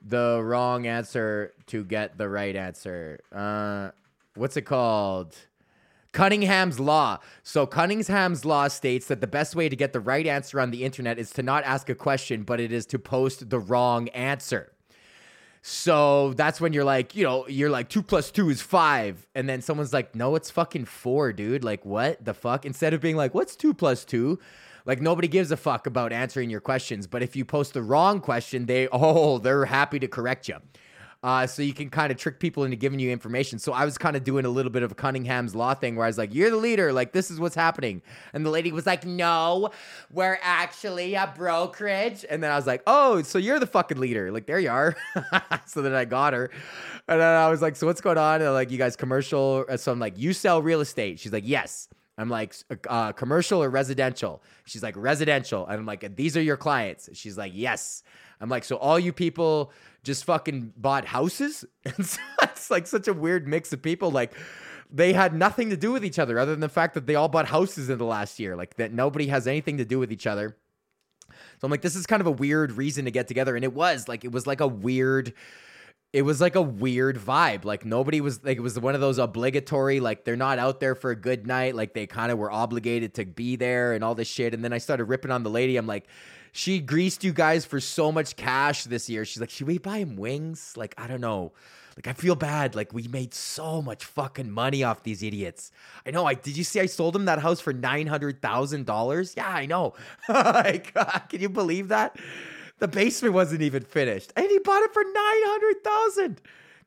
the 0.00 0.40
wrong 0.42 0.86
answer 0.86 1.52
to 1.66 1.84
get 1.84 2.16
the 2.16 2.28
right 2.28 2.56
answer, 2.56 3.20
uh, 3.32 3.90
what's 4.34 4.56
it 4.56 4.62
called? 4.62 5.36
Cunningham's 6.12 6.80
Law. 6.80 7.18
So, 7.42 7.66
Cunningham's 7.66 8.44
Law 8.44 8.68
states 8.68 9.06
that 9.06 9.20
the 9.20 9.26
best 9.26 9.54
way 9.54 9.68
to 9.68 9.76
get 9.76 9.92
the 9.92 10.00
right 10.00 10.26
answer 10.26 10.60
on 10.60 10.70
the 10.70 10.84
internet 10.84 11.18
is 11.18 11.30
to 11.32 11.42
not 11.42 11.64
ask 11.64 11.88
a 11.88 11.94
question, 11.94 12.42
but 12.42 12.60
it 12.60 12.72
is 12.72 12.86
to 12.86 12.98
post 12.98 13.50
the 13.50 13.58
wrong 13.58 14.08
answer. 14.08 14.72
So 15.62 16.32
that's 16.34 16.60
when 16.60 16.72
you're 16.72 16.84
like, 16.84 17.14
you 17.14 17.24
know, 17.24 17.46
you're 17.46 17.70
like 17.70 17.88
two 17.88 18.02
plus 18.02 18.30
two 18.30 18.48
is 18.48 18.62
five. 18.62 19.26
And 19.34 19.48
then 19.48 19.60
someone's 19.60 19.92
like, 19.92 20.14
no, 20.14 20.34
it's 20.34 20.50
fucking 20.50 20.86
four, 20.86 21.32
dude. 21.32 21.64
Like, 21.64 21.84
what 21.84 22.24
the 22.24 22.32
fuck? 22.32 22.64
Instead 22.64 22.94
of 22.94 23.00
being 23.00 23.16
like, 23.16 23.34
what's 23.34 23.56
two 23.56 23.74
plus 23.74 24.04
two? 24.04 24.38
Like, 24.86 25.02
nobody 25.02 25.28
gives 25.28 25.50
a 25.50 25.58
fuck 25.58 25.86
about 25.86 26.12
answering 26.12 26.48
your 26.48 26.62
questions. 26.62 27.06
But 27.06 27.22
if 27.22 27.36
you 27.36 27.44
post 27.44 27.74
the 27.74 27.82
wrong 27.82 28.20
question, 28.20 28.64
they, 28.64 28.88
oh, 28.92 29.38
they're 29.38 29.66
happy 29.66 29.98
to 29.98 30.08
correct 30.08 30.48
you. 30.48 30.56
Uh, 31.22 31.46
so 31.46 31.60
you 31.60 31.74
can 31.74 31.90
kind 31.90 32.10
of 32.10 32.16
trick 32.16 32.40
people 32.40 32.64
into 32.64 32.76
giving 32.76 32.98
you 32.98 33.10
information. 33.10 33.58
So 33.58 33.72
I 33.72 33.84
was 33.84 33.98
kind 33.98 34.16
of 34.16 34.24
doing 34.24 34.46
a 34.46 34.48
little 34.48 34.72
bit 34.72 34.82
of 34.82 34.96
Cunningham's 34.96 35.54
Law 35.54 35.74
thing 35.74 35.96
where 35.96 36.06
I 36.06 36.08
was 36.08 36.16
like, 36.16 36.34
You're 36.34 36.48
the 36.48 36.56
leader. 36.56 36.94
Like, 36.94 37.12
this 37.12 37.30
is 37.30 37.38
what's 37.38 37.54
happening. 37.54 38.00
And 38.32 38.44
the 38.44 38.50
lady 38.50 38.72
was 38.72 38.86
like, 38.86 39.04
No, 39.04 39.70
we're 40.10 40.38
actually 40.42 41.14
a 41.14 41.30
brokerage. 41.36 42.24
And 42.28 42.42
then 42.42 42.50
I 42.50 42.56
was 42.56 42.66
like, 42.66 42.82
Oh, 42.86 43.20
so 43.20 43.38
you're 43.38 43.58
the 43.58 43.66
fucking 43.66 43.98
leader. 43.98 44.32
Like, 44.32 44.46
there 44.46 44.58
you 44.58 44.70
are. 44.70 44.96
so 45.66 45.82
then 45.82 45.92
I 45.92 46.06
got 46.06 46.32
her. 46.32 46.50
And 47.06 47.20
then 47.20 47.36
I 47.36 47.50
was 47.50 47.60
like, 47.60 47.76
So 47.76 47.86
what's 47.86 48.00
going 48.00 48.18
on? 48.18 48.40
And 48.40 48.54
like, 48.54 48.70
You 48.70 48.78
guys 48.78 48.96
commercial? 48.96 49.66
So 49.76 49.92
I'm 49.92 49.98
like, 49.98 50.18
You 50.18 50.32
sell 50.32 50.62
real 50.62 50.80
estate. 50.80 51.18
She's 51.18 51.32
like, 51.32 51.46
Yes. 51.46 51.88
I'm 52.20 52.28
like, 52.28 52.54
uh, 52.86 53.12
commercial 53.12 53.62
or 53.62 53.70
residential? 53.70 54.42
She's 54.66 54.82
like, 54.82 54.94
residential. 54.94 55.66
And 55.66 55.80
I'm 55.80 55.86
like, 55.86 56.16
these 56.16 56.36
are 56.36 56.42
your 56.42 56.58
clients. 56.58 57.08
She's 57.14 57.38
like, 57.38 57.52
yes. 57.54 58.02
I'm 58.40 58.48
like, 58.48 58.64
so 58.64 58.76
all 58.76 58.98
you 58.98 59.12
people 59.12 59.72
just 60.02 60.24
fucking 60.24 60.72
bought 60.76 61.04
houses. 61.04 61.64
And 61.84 62.06
so 62.06 62.20
it's 62.42 62.70
like 62.70 62.86
such 62.86 63.08
a 63.08 63.12
weird 63.12 63.48
mix 63.48 63.72
of 63.72 63.82
people. 63.82 64.10
Like 64.10 64.32
they 64.90 65.12
had 65.12 65.34
nothing 65.34 65.70
to 65.70 65.76
do 65.76 65.92
with 65.92 66.04
each 66.04 66.18
other 66.18 66.38
other 66.38 66.52
than 66.52 66.60
the 66.60 66.68
fact 66.68 66.94
that 66.94 67.06
they 67.06 67.14
all 67.14 67.28
bought 67.28 67.46
houses 67.46 67.90
in 67.90 67.98
the 67.98 68.04
last 68.04 68.38
year. 68.38 68.56
Like 68.56 68.76
that 68.76 68.92
nobody 68.92 69.28
has 69.28 69.46
anything 69.46 69.78
to 69.78 69.84
do 69.84 69.98
with 69.98 70.12
each 70.12 70.26
other. 70.26 70.56
So 71.28 71.64
I'm 71.66 71.70
like, 71.70 71.82
this 71.82 71.96
is 71.96 72.06
kind 72.06 72.20
of 72.20 72.26
a 72.26 72.32
weird 72.32 72.72
reason 72.72 73.04
to 73.04 73.10
get 73.10 73.28
together. 73.28 73.54
And 73.56 73.64
it 73.64 73.72
was 73.72 74.08
like, 74.08 74.24
it 74.24 74.32
was 74.32 74.46
like 74.46 74.60
a 74.60 74.66
weird 74.66 75.34
it 76.12 76.22
was 76.22 76.40
like 76.40 76.56
a 76.56 76.62
weird 76.62 77.18
vibe. 77.18 77.64
Like 77.64 77.84
nobody 77.84 78.20
was 78.20 78.42
like 78.42 78.56
it 78.56 78.62
was 78.62 78.78
one 78.78 78.94
of 78.94 79.00
those 79.00 79.18
obligatory 79.18 80.00
like 80.00 80.24
they're 80.24 80.36
not 80.36 80.58
out 80.58 80.80
there 80.80 80.94
for 80.94 81.10
a 81.10 81.16
good 81.16 81.46
night. 81.46 81.76
Like 81.76 81.94
they 81.94 82.06
kind 82.06 82.32
of 82.32 82.38
were 82.38 82.50
obligated 82.50 83.14
to 83.14 83.24
be 83.24 83.56
there 83.56 83.92
and 83.92 84.02
all 84.02 84.14
this 84.14 84.28
shit. 84.28 84.52
And 84.52 84.64
then 84.64 84.72
I 84.72 84.78
started 84.78 85.04
ripping 85.04 85.30
on 85.30 85.44
the 85.44 85.50
lady. 85.50 85.76
I'm 85.76 85.86
like, 85.86 86.08
she 86.52 86.80
greased 86.80 87.24
you 87.24 87.32
guys 87.32 87.64
for 87.64 87.80
so 87.80 88.10
much 88.10 88.36
cash 88.36 88.84
this 88.84 89.08
year. 89.08 89.24
She's 89.24 89.40
like, 89.40 89.50
should 89.50 89.66
we 89.66 89.78
buy 89.78 89.98
him 89.98 90.16
wings? 90.16 90.74
Like, 90.76 90.94
I 90.98 91.06
don't 91.06 91.20
know. 91.20 91.52
Like, 91.96 92.06
I 92.06 92.12
feel 92.12 92.34
bad. 92.34 92.74
Like, 92.74 92.92
we 92.92 93.08
made 93.08 93.34
so 93.34 93.82
much 93.82 94.04
fucking 94.04 94.50
money 94.50 94.82
off 94.82 95.02
these 95.02 95.22
idiots. 95.22 95.70
I 96.06 96.10
know. 96.10 96.24
I 96.24 96.34
did 96.34 96.56
you 96.56 96.64
see 96.64 96.80
I 96.80 96.86
sold 96.86 97.14
him 97.14 97.26
that 97.26 97.40
house 97.40 97.60
for 97.60 97.72
nine 97.72 98.06
hundred 98.06 98.40
thousand 98.40 98.86
dollars? 98.86 99.34
Yeah, 99.36 99.48
I 99.48 99.66
know. 99.66 99.94
like, 100.28 100.94
can 101.28 101.40
you 101.40 101.48
believe 101.48 101.88
that? 101.88 102.16
The 102.78 102.88
basement 102.88 103.34
wasn't 103.34 103.60
even 103.62 103.82
finished, 103.82 104.32
and 104.36 104.46
he 104.46 104.58
bought 104.60 104.82
it 104.82 104.94
for 104.94 105.02
nine 105.02 105.14
hundred 105.14 105.84
thousand. 105.84 106.40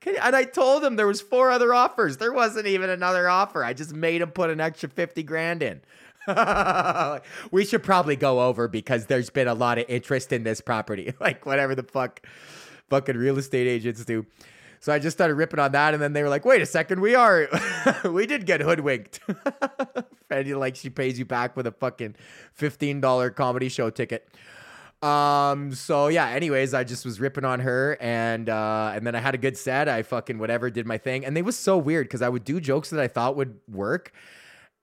And 0.06 0.36
I 0.36 0.44
told 0.44 0.84
him 0.84 0.96
there 0.96 1.08
was 1.08 1.22
four 1.22 1.50
other 1.50 1.74
offers. 1.74 2.18
There 2.18 2.34
wasn't 2.34 2.68
even 2.68 2.90
another 2.90 3.30
offer. 3.30 3.64
I 3.64 3.74
just 3.74 3.94
made 3.94 4.22
him 4.22 4.32
put 4.32 4.50
an 4.50 4.60
extra 4.60 4.90
fifty 4.90 5.24
grand 5.24 5.62
in. 5.62 5.82
we 7.52 7.66
should 7.66 7.84
probably 7.84 8.16
go 8.16 8.42
over 8.42 8.68
because 8.68 9.08
there's 9.08 9.30
been 9.30 9.48
a 9.48 9.54
lot 9.54 9.78
of 9.78 9.86
interest 9.88 10.32
in 10.32 10.44
this 10.44 10.62
property. 10.62 11.14
like 11.20 11.46
whatever 11.46 11.76
the 11.76 11.84
fuck 11.84 12.22
fucking 12.90 13.18
real 13.18 13.38
estate 13.38 13.68
agents 13.68 14.04
do. 14.06 14.26
So 14.80 14.92
I 14.92 15.00
just 15.00 15.16
started 15.16 15.36
ripping 15.36 15.62
on 15.62 15.72
that, 15.72 15.94
and 15.94 16.04
then 16.04 16.12
they 16.12 16.24
were 16.24 16.30
like, 16.30 16.44
"Wait 16.44 16.62
a 16.62 16.66
second, 16.66 17.00
we 17.00 17.16
are, 17.16 17.48
we 18.04 18.26
did 18.26 18.46
get 18.46 18.60
hoodwinked." 18.60 19.22
and 20.30 20.58
like 20.58 20.76
she 20.76 20.90
pays 20.90 21.18
you 21.18 21.24
back 21.24 21.56
with 21.56 21.68
a 21.68 21.72
fucking 21.72 22.16
fifteen 22.52 23.00
dollar 23.00 23.30
comedy 23.30 23.70
show 23.70 23.90
ticket. 23.90 24.28
Um. 25.02 25.74
So 25.74 26.10
yeah. 26.10 26.28
Anyways, 26.28 26.74
I 26.74 26.84
just 26.84 27.06
was 27.06 27.22
ripping 27.22 27.46
on 27.46 27.62
her, 27.62 27.98
and 28.02 28.50
uh, 28.50 28.92
and 28.94 29.08
then 29.08 29.16
I 29.16 29.20
had 29.20 29.36
a 29.36 29.38
good 29.38 29.58
set. 29.58 29.88
I 29.88 30.04
fucking 30.04 30.38
whatever 30.38 30.70
did 30.70 30.86
my 30.86 30.98
thing, 30.98 31.26
and 31.26 31.36
they 31.36 31.42
was 31.42 31.58
so 31.58 31.78
weird 31.78 32.08
because 32.08 32.22
I 32.22 32.28
would 32.28 32.44
do 32.44 32.60
jokes 32.60 32.90
that 32.90 33.00
I 33.00 33.08
thought 33.08 33.38
would 33.38 33.60
work, 33.72 34.12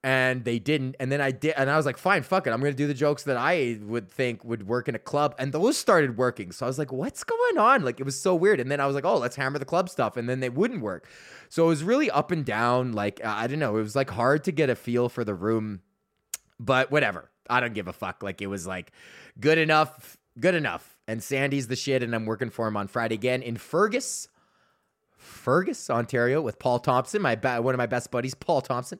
and 0.02 0.45
they 0.45 0.59
didn't. 0.59 0.97
And 0.99 1.12
then 1.12 1.21
I 1.21 1.30
did, 1.30 1.54
and 1.57 1.71
I 1.71 1.76
was 1.76 1.85
like, 1.85 1.99
fine, 1.99 2.23
fuck 2.23 2.47
it. 2.47 2.50
I'm 2.50 2.61
gonna 2.61 2.73
do 2.73 2.87
the 2.87 2.95
jokes 2.95 3.25
that 3.25 3.37
I 3.37 3.78
would 3.83 4.11
think 4.11 4.42
would 4.45 4.66
work 4.66 4.88
in 4.88 4.95
a 4.95 4.99
club, 4.99 5.35
and 5.38 5.52
those 5.52 5.76
started 5.76 6.16
working. 6.16 6.52
So 6.52 6.64
I 6.64 6.69
was 6.69 6.78
like, 6.78 6.92
what's 6.92 7.25
going 7.25 7.59
on? 7.59 7.85
Like 7.85 8.00
it 8.00 8.04
was 8.04 8.19
so 8.19 8.35
weird. 8.35 8.61
And 8.61 8.71
then 8.71 8.80
I 8.80 8.87
was 8.87 8.95
like, 8.95 9.04
oh, 9.04 9.19
let's 9.19 9.37
hammer 9.37 9.59
the 9.59 9.64
club 9.64 9.88
stuff, 9.88 10.16
and 10.16 10.28
then 10.28 10.40
they 10.40 10.49
wouldn't 10.49 10.80
work. 10.80 11.09
So 11.49 11.64
it 11.64 11.69
was 11.69 11.85
really 11.85 12.11
up 12.11 12.30
and 12.30 12.45
down. 12.45 12.92
Like 12.92 13.21
uh, 13.25 13.35
I 13.37 13.47
don't 13.47 13.59
know, 13.59 13.76
it 13.76 13.83
was 13.83 13.97
like 13.97 14.11
hard 14.11 14.45
to 14.45 14.52
get 14.52 14.71
a 14.71 14.75
feel 14.75 15.09
for 15.09 15.25
the 15.25 15.35
room, 15.35 15.80
but 16.59 16.90
whatever. 16.90 17.30
I 17.49 17.61
don't 17.61 17.75
give 17.75 17.88
a 17.88 17.92
fuck. 17.92 18.23
Like 18.23 18.40
it 18.40 18.47
was 18.47 18.66
like 18.66 18.92
good 19.38 19.59
enough, 19.59 20.16
good 20.38 20.54
enough. 20.54 20.97
And 21.07 21.23
Sandy's 21.23 21.66
the 21.66 21.76
shit, 21.76 22.02
and 22.02 22.14
I'm 22.14 22.25
working 22.25 22.50
for 22.50 22.69
him 22.69 22.76
on 22.76 22.87
Friday 22.87 23.16
again 23.16 23.42
in 23.42 23.57
Fergus. 23.57 24.28
Fergus, 25.19 25.90
Ontario, 25.90 26.40
with 26.40 26.59
Paul 26.59 26.78
Thompson, 26.78 27.21
my 27.21 27.35
ba- 27.35 27.61
one 27.61 27.75
of 27.75 27.78
my 27.78 27.87
best 27.87 28.11
buddies, 28.11 28.35
Paul 28.35 28.62
Thompson. 28.62 28.99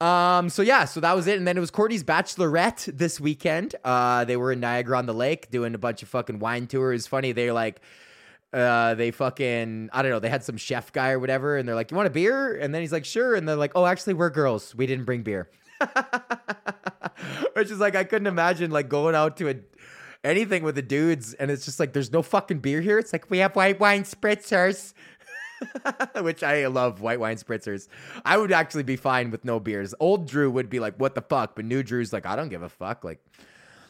Um, 0.00 0.50
so 0.50 0.62
yeah, 0.62 0.84
so 0.84 1.00
that 1.00 1.16
was 1.16 1.26
it. 1.26 1.38
And 1.38 1.46
then 1.46 1.56
it 1.56 1.60
was 1.60 1.70
Courtney's 1.70 2.04
bachelorette 2.04 2.84
this 2.96 3.18
weekend. 3.18 3.74
Uh, 3.84 4.24
they 4.24 4.36
were 4.36 4.52
in 4.52 4.60
Niagara 4.60 4.98
on 4.98 5.06
the 5.06 5.14
Lake 5.14 5.50
doing 5.50 5.74
a 5.74 5.78
bunch 5.78 6.02
of 6.02 6.08
fucking 6.08 6.38
wine 6.38 6.66
tours. 6.66 7.06
Funny, 7.06 7.32
They're 7.32 7.52
like 7.52 7.80
uh, 8.52 8.94
they 8.94 9.10
fucking 9.10 9.90
I 9.92 10.02
don't 10.02 10.10
know, 10.10 10.18
they 10.18 10.28
had 10.28 10.44
some 10.44 10.56
chef 10.56 10.92
guy 10.92 11.10
or 11.10 11.18
whatever, 11.18 11.56
and 11.56 11.68
they're 11.68 11.74
like, 11.74 11.90
You 11.90 11.96
want 11.96 12.08
a 12.08 12.10
beer? 12.10 12.56
And 12.58 12.74
then 12.74 12.82
he's 12.82 12.92
like, 12.92 13.04
Sure. 13.04 13.34
And 13.34 13.48
they're 13.48 13.56
like, 13.56 13.72
Oh, 13.74 13.86
actually, 13.86 14.14
we're 14.14 14.30
girls. 14.30 14.74
We 14.74 14.86
didn't 14.86 15.04
bring 15.04 15.22
beer. 15.22 15.48
Which 17.54 17.70
is 17.70 17.80
like 17.80 17.96
I 17.96 18.04
couldn't 18.04 18.26
imagine 18.26 18.70
like 18.70 18.88
going 18.88 19.14
out 19.14 19.36
to 19.38 19.48
a 19.48 19.54
anything 20.24 20.62
with 20.62 20.74
the 20.74 20.82
dudes 20.82 21.34
and 21.34 21.50
it's 21.50 21.64
just 21.64 21.78
like 21.78 21.92
there's 21.92 22.12
no 22.12 22.22
fucking 22.22 22.58
beer 22.58 22.80
here. 22.80 22.98
It's 22.98 23.12
like 23.12 23.30
we 23.30 23.38
have 23.38 23.56
white 23.56 23.80
wine 23.80 24.02
spritzers. 24.02 24.92
which 26.20 26.42
I 26.42 26.66
love 26.66 27.00
white 27.00 27.20
wine 27.20 27.36
spritzers. 27.36 27.88
I 28.24 28.36
would 28.36 28.52
actually 28.52 28.82
be 28.82 28.96
fine 28.96 29.30
with 29.30 29.44
no 29.44 29.60
beers. 29.60 29.94
Old 30.00 30.28
Drew 30.28 30.50
would 30.50 30.68
be 30.70 30.80
like, 30.80 30.96
what 30.96 31.14
the 31.14 31.22
fuck? 31.22 31.56
But 31.56 31.64
new 31.64 31.82
Drew's 31.82 32.12
like, 32.12 32.26
I 32.26 32.36
don't 32.36 32.48
give 32.48 32.62
a 32.62 32.68
fuck. 32.68 33.04
Like, 33.04 33.24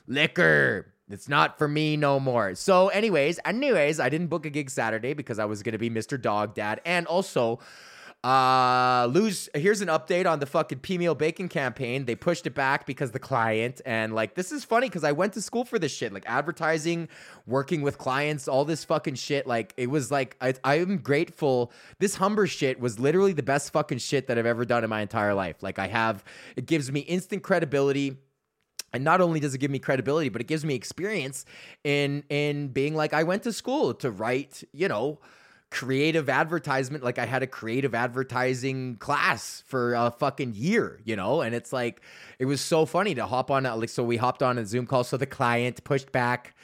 liquor. 0.06 0.92
It's 1.08 1.28
not 1.28 1.56
for 1.56 1.68
me 1.68 1.96
no 1.96 2.18
more. 2.18 2.54
So, 2.56 2.88
anyways, 2.88 3.38
anyways, 3.44 4.00
I 4.00 4.08
didn't 4.08 4.26
book 4.26 4.44
a 4.44 4.50
gig 4.50 4.70
Saturday 4.70 5.14
because 5.14 5.38
I 5.38 5.44
was 5.44 5.62
gonna 5.62 5.78
be 5.78 5.88
Mr. 5.88 6.20
Dog 6.20 6.54
Dad. 6.54 6.80
And 6.84 7.06
also, 7.06 7.60
uh, 8.26 9.06
lose. 9.06 9.48
Here's 9.54 9.80
an 9.82 9.86
update 9.86 10.28
on 10.28 10.40
the 10.40 10.46
fucking 10.46 10.80
peameal 10.80 11.16
bacon 11.16 11.48
campaign. 11.48 12.06
They 12.06 12.16
pushed 12.16 12.44
it 12.44 12.56
back 12.56 12.84
because 12.84 13.12
the 13.12 13.20
client 13.20 13.80
and 13.86 14.16
like 14.16 14.34
this 14.34 14.50
is 14.50 14.64
funny 14.64 14.88
because 14.88 15.04
I 15.04 15.12
went 15.12 15.34
to 15.34 15.40
school 15.40 15.64
for 15.64 15.78
this 15.78 15.92
shit, 15.92 16.12
like 16.12 16.24
advertising, 16.26 17.08
working 17.46 17.82
with 17.82 17.98
clients, 17.98 18.48
all 18.48 18.64
this 18.64 18.82
fucking 18.82 19.14
shit. 19.14 19.46
Like 19.46 19.74
it 19.76 19.88
was 19.90 20.10
like 20.10 20.36
I, 20.40 20.54
I'm 20.64 20.96
grateful. 20.96 21.70
This 22.00 22.16
Humber 22.16 22.48
shit 22.48 22.80
was 22.80 22.98
literally 22.98 23.32
the 23.32 23.44
best 23.44 23.72
fucking 23.72 23.98
shit 23.98 24.26
that 24.26 24.36
I've 24.38 24.46
ever 24.46 24.64
done 24.64 24.82
in 24.82 24.90
my 24.90 25.02
entire 25.02 25.32
life. 25.32 25.62
Like 25.62 25.78
I 25.78 25.86
have, 25.86 26.24
it 26.56 26.66
gives 26.66 26.90
me 26.90 27.00
instant 27.00 27.44
credibility 27.44 28.16
and 28.92 29.04
not 29.04 29.20
only 29.20 29.38
does 29.38 29.54
it 29.54 29.58
give 29.58 29.70
me 29.70 29.78
credibility 29.78 30.30
but 30.30 30.40
it 30.40 30.48
gives 30.48 30.64
me 30.64 30.74
experience 30.74 31.44
in 31.84 32.24
in 32.28 32.68
being 32.68 32.96
like 32.96 33.12
I 33.12 33.22
went 33.22 33.44
to 33.44 33.52
school 33.52 33.94
to 33.94 34.10
write 34.10 34.64
you 34.72 34.88
know 34.88 35.20
creative 35.70 36.28
advertisement. 36.28 37.02
Like 37.02 37.18
I 37.18 37.26
had 37.26 37.42
a 37.42 37.46
creative 37.46 37.94
advertising 37.94 38.96
class 38.96 39.62
for 39.66 39.94
a 39.94 40.10
fucking 40.10 40.54
year, 40.54 41.00
you 41.04 41.16
know? 41.16 41.40
And 41.40 41.54
it's 41.54 41.72
like, 41.72 42.00
it 42.38 42.44
was 42.44 42.60
so 42.60 42.86
funny 42.86 43.14
to 43.14 43.26
hop 43.26 43.50
on, 43.50 43.64
like, 43.64 43.88
so 43.88 44.04
we 44.04 44.16
hopped 44.16 44.42
on 44.42 44.58
a 44.58 44.66
Zoom 44.66 44.86
call. 44.86 45.04
So 45.04 45.16
the 45.16 45.26
client 45.26 45.82
pushed 45.84 46.12
back 46.12 46.54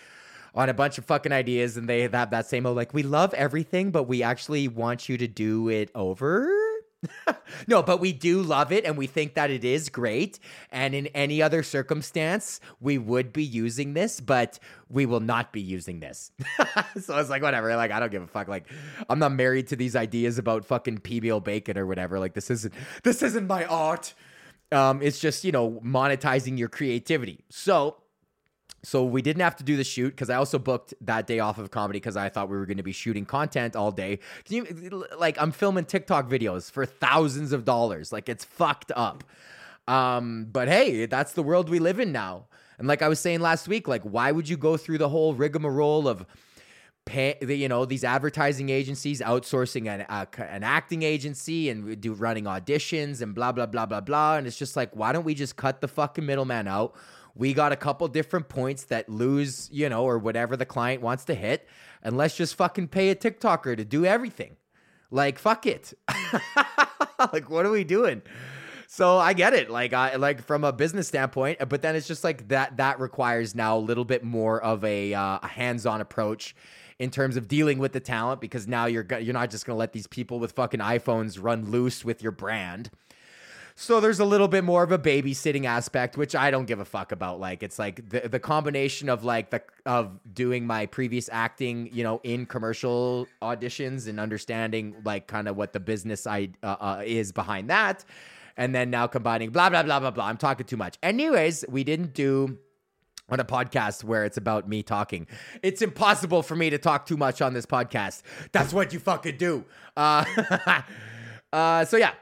on 0.54 0.68
a 0.68 0.74
bunch 0.74 0.98
of 0.98 1.04
fucking 1.04 1.32
ideas 1.32 1.76
and 1.76 1.88
they 1.88 2.02
have 2.02 2.30
that 2.30 2.46
same, 2.46 2.66
oh, 2.66 2.72
like, 2.72 2.94
we 2.94 3.02
love 3.02 3.32
everything, 3.34 3.90
but 3.90 4.04
we 4.04 4.22
actually 4.22 4.68
want 4.68 5.08
you 5.08 5.16
to 5.18 5.26
do 5.26 5.68
it 5.68 5.90
over 5.94 6.61
no, 7.66 7.82
but 7.82 8.00
we 8.00 8.12
do 8.12 8.42
love 8.42 8.72
it 8.72 8.84
and 8.84 8.96
we 8.96 9.06
think 9.06 9.34
that 9.34 9.50
it 9.50 9.64
is 9.64 9.88
great. 9.88 10.38
And 10.70 10.94
in 10.94 11.08
any 11.08 11.42
other 11.42 11.62
circumstance, 11.62 12.60
we 12.80 12.98
would 12.98 13.32
be 13.32 13.42
using 13.42 13.94
this, 13.94 14.20
but 14.20 14.58
we 14.88 15.06
will 15.06 15.20
not 15.20 15.52
be 15.52 15.60
using 15.60 16.00
this. 16.00 16.30
so 17.00 17.14
I 17.14 17.16
was 17.16 17.30
like, 17.30 17.42
whatever. 17.42 17.74
Like, 17.76 17.90
I 17.90 18.00
don't 18.00 18.10
give 18.10 18.22
a 18.22 18.26
fuck. 18.26 18.48
Like, 18.48 18.70
I'm 19.08 19.18
not 19.18 19.32
married 19.32 19.68
to 19.68 19.76
these 19.76 19.96
ideas 19.96 20.38
about 20.38 20.64
fucking 20.64 20.98
PBL 20.98 21.42
bacon 21.42 21.78
or 21.78 21.86
whatever. 21.86 22.18
Like, 22.18 22.34
this 22.34 22.50
isn't 22.50 22.74
this 23.02 23.22
isn't 23.22 23.46
my 23.46 23.64
art. 23.64 24.14
Um, 24.70 25.02
it's 25.02 25.18
just, 25.18 25.44
you 25.44 25.52
know, 25.52 25.82
monetizing 25.84 26.58
your 26.58 26.68
creativity. 26.68 27.44
So 27.50 27.96
so 28.84 29.04
we 29.04 29.22
didn't 29.22 29.42
have 29.42 29.56
to 29.56 29.64
do 29.64 29.76
the 29.76 29.84
shoot 29.84 30.10
because 30.10 30.28
I 30.28 30.34
also 30.34 30.58
booked 30.58 30.92
that 31.02 31.26
day 31.26 31.38
off 31.38 31.58
of 31.58 31.70
comedy 31.70 31.98
because 32.00 32.16
I 32.16 32.28
thought 32.28 32.48
we 32.48 32.56
were 32.56 32.66
going 32.66 32.78
to 32.78 32.82
be 32.82 32.92
shooting 32.92 33.24
content 33.24 33.76
all 33.76 33.92
day. 33.92 34.18
Can 34.44 34.66
you 34.66 35.04
like 35.16 35.40
I'm 35.40 35.52
filming 35.52 35.84
TikTok 35.84 36.28
videos 36.28 36.70
for 36.70 36.84
thousands 36.84 37.52
of 37.52 37.64
dollars. 37.64 38.12
Like 38.12 38.28
it's 38.28 38.44
fucked 38.44 38.90
up. 38.96 39.22
Um, 39.86 40.48
but 40.50 40.68
hey, 40.68 41.06
that's 41.06 41.32
the 41.32 41.42
world 41.42 41.68
we 41.68 41.78
live 41.78 42.00
in 42.00 42.12
now. 42.12 42.46
And 42.78 42.88
like 42.88 43.02
I 43.02 43.08
was 43.08 43.20
saying 43.20 43.40
last 43.40 43.68
week, 43.68 43.86
like 43.86 44.02
why 44.02 44.32
would 44.32 44.48
you 44.48 44.56
go 44.56 44.76
through 44.76 44.98
the 44.98 45.08
whole 45.08 45.34
rigmarole 45.34 46.08
of 46.08 46.26
pay, 47.04 47.36
you 47.40 47.68
know, 47.68 47.84
these 47.84 48.02
advertising 48.02 48.68
agencies 48.68 49.20
outsourcing 49.20 49.86
an, 49.88 50.00
an 50.38 50.62
acting 50.64 51.04
agency 51.04 51.70
and 51.70 52.00
do 52.00 52.14
running 52.14 52.44
auditions 52.44 53.22
and 53.22 53.32
blah 53.32 53.52
blah 53.52 53.66
blah 53.66 53.86
blah 53.86 54.00
blah. 54.00 54.36
And 54.36 54.46
it's 54.48 54.58
just 54.58 54.74
like, 54.74 54.94
why 54.96 55.12
don't 55.12 55.24
we 55.24 55.34
just 55.34 55.54
cut 55.54 55.80
the 55.80 55.88
fucking 55.88 56.26
middleman 56.26 56.66
out? 56.66 56.96
We 57.34 57.54
got 57.54 57.72
a 57.72 57.76
couple 57.76 58.06
different 58.08 58.48
points 58.48 58.84
that 58.84 59.08
lose, 59.08 59.68
you 59.72 59.88
know, 59.88 60.04
or 60.04 60.18
whatever 60.18 60.56
the 60.56 60.66
client 60.66 61.02
wants 61.02 61.24
to 61.26 61.34
hit, 61.34 61.68
and 62.02 62.16
let's 62.16 62.36
just 62.36 62.54
fucking 62.54 62.88
pay 62.88 63.10
a 63.10 63.14
TikToker 63.14 63.76
to 63.76 63.84
do 63.84 64.04
everything. 64.04 64.56
Like 65.10 65.38
fuck 65.38 65.66
it. 65.66 65.92
like 67.32 67.50
what 67.50 67.66
are 67.66 67.70
we 67.70 67.84
doing? 67.84 68.22
So 68.88 69.16
I 69.16 69.32
get 69.32 69.54
it, 69.54 69.70
like 69.70 69.94
I 69.94 70.16
like 70.16 70.42
from 70.42 70.64
a 70.64 70.72
business 70.72 71.08
standpoint, 71.08 71.66
but 71.68 71.80
then 71.80 71.96
it's 71.96 72.06
just 72.06 72.24
like 72.24 72.48
that 72.48 72.76
that 72.76 73.00
requires 73.00 73.54
now 73.54 73.76
a 73.76 73.80
little 73.80 74.04
bit 74.04 74.22
more 74.22 74.62
of 74.62 74.84
a, 74.84 75.14
uh, 75.14 75.38
a 75.42 75.46
hands-on 75.46 76.02
approach 76.02 76.54
in 76.98 77.10
terms 77.10 77.36
of 77.36 77.48
dealing 77.48 77.78
with 77.78 77.92
the 77.92 78.00
talent 78.00 78.40
because 78.40 78.68
now 78.68 78.86
you're 78.86 79.06
you're 79.18 79.32
not 79.32 79.50
just 79.50 79.66
gonna 79.66 79.78
let 79.78 79.92
these 79.92 80.06
people 80.06 80.38
with 80.38 80.52
fucking 80.52 80.80
iPhones 80.80 81.42
run 81.42 81.70
loose 81.70 82.04
with 82.04 82.22
your 82.22 82.32
brand. 82.32 82.90
So 83.74 84.00
there's 84.00 84.20
a 84.20 84.24
little 84.24 84.48
bit 84.48 84.64
more 84.64 84.82
of 84.82 84.92
a 84.92 84.98
babysitting 84.98 85.64
aspect, 85.64 86.16
which 86.16 86.34
I 86.34 86.50
don't 86.50 86.66
give 86.66 86.80
a 86.80 86.84
fuck 86.84 87.12
about. 87.12 87.40
Like 87.40 87.62
it's 87.62 87.78
like 87.78 88.08
the 88.08 88.28
the 88.28 88.40
combination 88.40 89.08
of 89.08 89.24
like 89.24 89.50
the 89.50 89.62
of 89.86 90.18
doing 90.32 90.66
my 90.66 90.86
previous 90.86 91.28
acting, 91.32 91.88
you 91.92 92.04
know, 92.04 92.20
in 92.22 92.46
commercial 92.46 93.26
auditions 93.40 94.08
and 94.08 94.20
understanding 94.20 94.96
like 95.04 95.26
kind 95.26 95.48
of 95.48 95.56
what 95.56 95.72
the 95.72 95.80
business 95.80 96.26
I 96.26 96.50
uh, 96.62 96.76
uh, 96.80 97.02
is 97.04 97.32
behind 97.32 97.70
that, 97.70 98.04
and 98.56 98.74
then 98.74 98.90
now 98.90 99.06
combining 99.06 99.50
blah 99.50 99.70
blah 99.70 99.82
blah 99.82 100.00
blah 100.00 100.10
blah. 100.10 100.26
I'm 100.26 100.36
talking 100.36 100.66
too 100.66 100.76
much. 100.76 100.98
Anyways, 101.02 101.64
we 101.68 101.84
didn't 101.84 102.14
do 102.14 102.58
on 103.28 103.40
a 103.40 103.44
podcast 103.44 104.04
where 104.04 104.24
it's 104.24 104.36
about 104.36 104.68
me 104.68 104.82
talking. 104.82 105.26
It's 105.62 105.80
impossible 105.80 106.42
for 106.42 106.54
me 106.54 106.70
to 106.70 106.78
talk 106.78 107.06
too 107.06 107.16
much 107.16 107.40
on 107.40 107.54
this 107.54 107.64
podcast. 107.64 108.22
That's 108.52 108.74
what 108.74 108.92
you 108.92 108.98
fucking 108.98 109.38
do. 109.38 109.64
Uh, 109.96 110.24
uh, 111.52 111.84
so 111.86 111.96
yeah, 111.96 112.12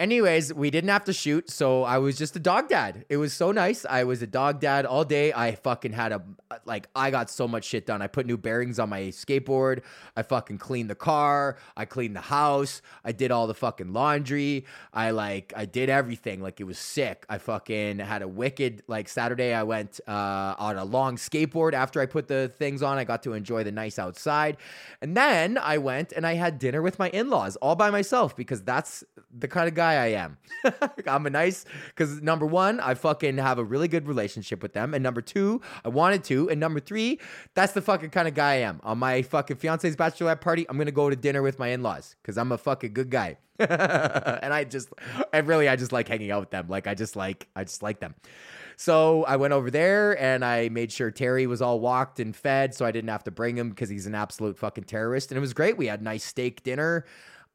Anyways, 0.00 0.54
we 0.54 0.70
didn't 0.70 0.88
have 0.88 1.04
to 1.04 1.12
shoot, 1.12 1.50
so 1.50 1.82
I 1.82 1.98
was 1.98 2.16
just 2.16 2.34
a 2.34 2.38
dog 2.38 2.70
dad. 2.70 3.04
It 3.10 3.18
was 3.18 3.34
so 3.34 3.52
nice. 3.52 3.84
I 3.84 4.04
was 4.04 4.22
a 4.22 4.26
dog 4.26 4.58
dad 4.58 4.86
all 4.86 5.04
day. 5.04 5.30
I 5.30 5.54
fucking 5.56 5.92
had 5.92 6.12
a 6.12 6.22
like 6.64 6.88
I 6.96 7.10
got 7.10 7.28
so 7.28 7.46
much 7.46 7.64
shit 7.64 7.84
done. 7.84 8.00
I 8.00 8.06
put 8.06 8.24
new 8.24 8.38
bearings 8.38 8.78
on 8.78 8.88
my 8.88 9.02
skateboard. 9.02 9.82
I 10.16 10.22
fucking 10.22 10.56
cleaned 10.56 10.88
the 10.88 10.94
car. 10.94 11.58
I 11.76 11.84
cleaned 11.84 12.16
the 12.16 12.22
house. 12.22 12.80
I 13.04 13.12
did 13.12 13.30
all 13.30 13.46
the 13.46 13.54
fucking 13.54 13.92
laundry. 13.92 14.64
I 14.94 15.10
like 15.10 15.52
I 15.54 15.66
did 15.66 15.90
everything. 15.90 16.40
Like 16.40 16.60
it 16.60 16.64
was 16.64 16.78
sick. 16.78 17.26
I 17.28 17.36
fucking 17.36 17.98
had 17.98 18.22
a 18.22 18.28
wicked 18.28 18.82
like 18.88 19.06
Saturday. 19.06 19.52
I 19.52 19.64
went 19.64 20.00
uh, 20.08 20.54
on 20.58 20.76
a 20.76 20.84
long 20.84 21.16
skateboard 21.16 21.74
after 21.74 22.00
I 22.00 22.06
put 22.06 22.26
the 22.26 22.50
things 22.58 22.82
on. 22.82 22.96
I 22.96 23.04
got 23.04 23.22
to 23.24 23.34
enjoy 23.34 23.64
the 23.64 23.72
nice 23.72 23.98
outside, 23.98 24.56
and 25.02 25.14
then 25.14 25.58
I 25.58 25.76
went 25.76 26.12
and 26.12 26.26
I 26.26 26.34
had 26.34 26.58
dinner 26.58 26.80
with 26.80 26.98
my 26.98 27.10
in 27.10 27.28
laws 27.28 27.56
all 27.56 27.76
by 27.76 27.90
myself 27.90 28.34
because 28.34 28.62
that's 28.62 29.04
the 29.30 29.46
kind 29.46 29.68
of 29.68 29.74
guy 29.74 29.89
guy 29.90 30.04
I 30.04 30.08
am. 30.08 30.38
I'm 31.06 31.26
a 31.26 31.30
nice 31.30 31.64
because 31.88 32.20
number 32.22 32.46
one, 32.46 32.80
I 32.80 32.94
fucking 32.94 33.38
have 33.38 33.58
a 33.58 33.64
really 33.64 33.88
good 33.88 34.06
relationship 34.06 34.62
with 34.62 34.72
them, 34.72 34.94
and 34.94 35.02
number 35.02 35.20
two, 35.20 35.60
I 35.84 35.88
wanted 35.88 36.24
to, 36.24 36.50
and 36.50 36.60
number 36.60 36.80
three, 36.80 37.18
that's 37.54 37.72
the 37.72 37.82
fucking 37.82 38.10
kind 38.10 38.28
of 38.28 38.34
guy 38.34 38.52
I 38.52 38.56
am. 38.56 38.80
On 38.82 38.98
my 38.98 39.22
fucking 39.22 39.56
fiance's 39.56 39.96
bachelorette 39.96 40.40
party, 40.40 40.66
I'm 40.68 40.78
gonna 40.78 40.90
go 40.90 41.10
to 41.10 41.16
dinner 41.16 41.42
with 41.42 41.58
my 41.58 41.68
in-laws 41.68 42.16
because 42.22 42.38
I'm 42.38 42.52
a 42.52 42.58
fucking 42.58 42.92
good 42.92 43.10
guy. 43.10 43.38
and 43.58 44.54
I 44.54 44.64
just, 44.64 44.88
I 45.32 45.38
really, 45.38 45.68
I 45.68 45.76
just 45.76 45.92
like 45.92 46.08
hanging 46.08 46.30
out 46.30 46.40
with 46.40 46.50
them. 46.50 46.66
Like 46.68 46.86
I 46.86 46.94
just 46.94 47.14
like, 47.14 47.46
I 47.54 47.64
just 47.64 47.82
like 47.82 48.00
them. 48.00 48.14
So 48.76 49.24
I 49.24 49.36
went 49.36 49.52
over 49.52 49.70
there 49.70 50.18
and 50.18 50.42
I 50.42 50.70
made 50.70 50.90
sure 50.90 51.10
Terry 51.10 51.46
was 51.46 51.60
all 51.60 51.78
walked 51.78 52.20
and 52.20 52.34
fed 52.34 52.74
so 52.74 52.86
I 52.86 52.90
didn't 52.90 53.10
have 53.10 53.24
to 53.24 53.30
bring 53.30 53.58
him 53.58 53.68
because 53.68 53.90
he's 53.90 54.06
an 54.06 54.14
absolute 54.14 54.56
fucking 54.56 54.84
terrorist. 54.84 55.30
And 55.30 55.36
it 55.36 55.40
was 55.42 55.52
great. 55.52 55.76
We 55.76 55.88
had 55.88 56.00
nice 56.00 56.24
steak 56.24 56.62
dinner 56.62 57.04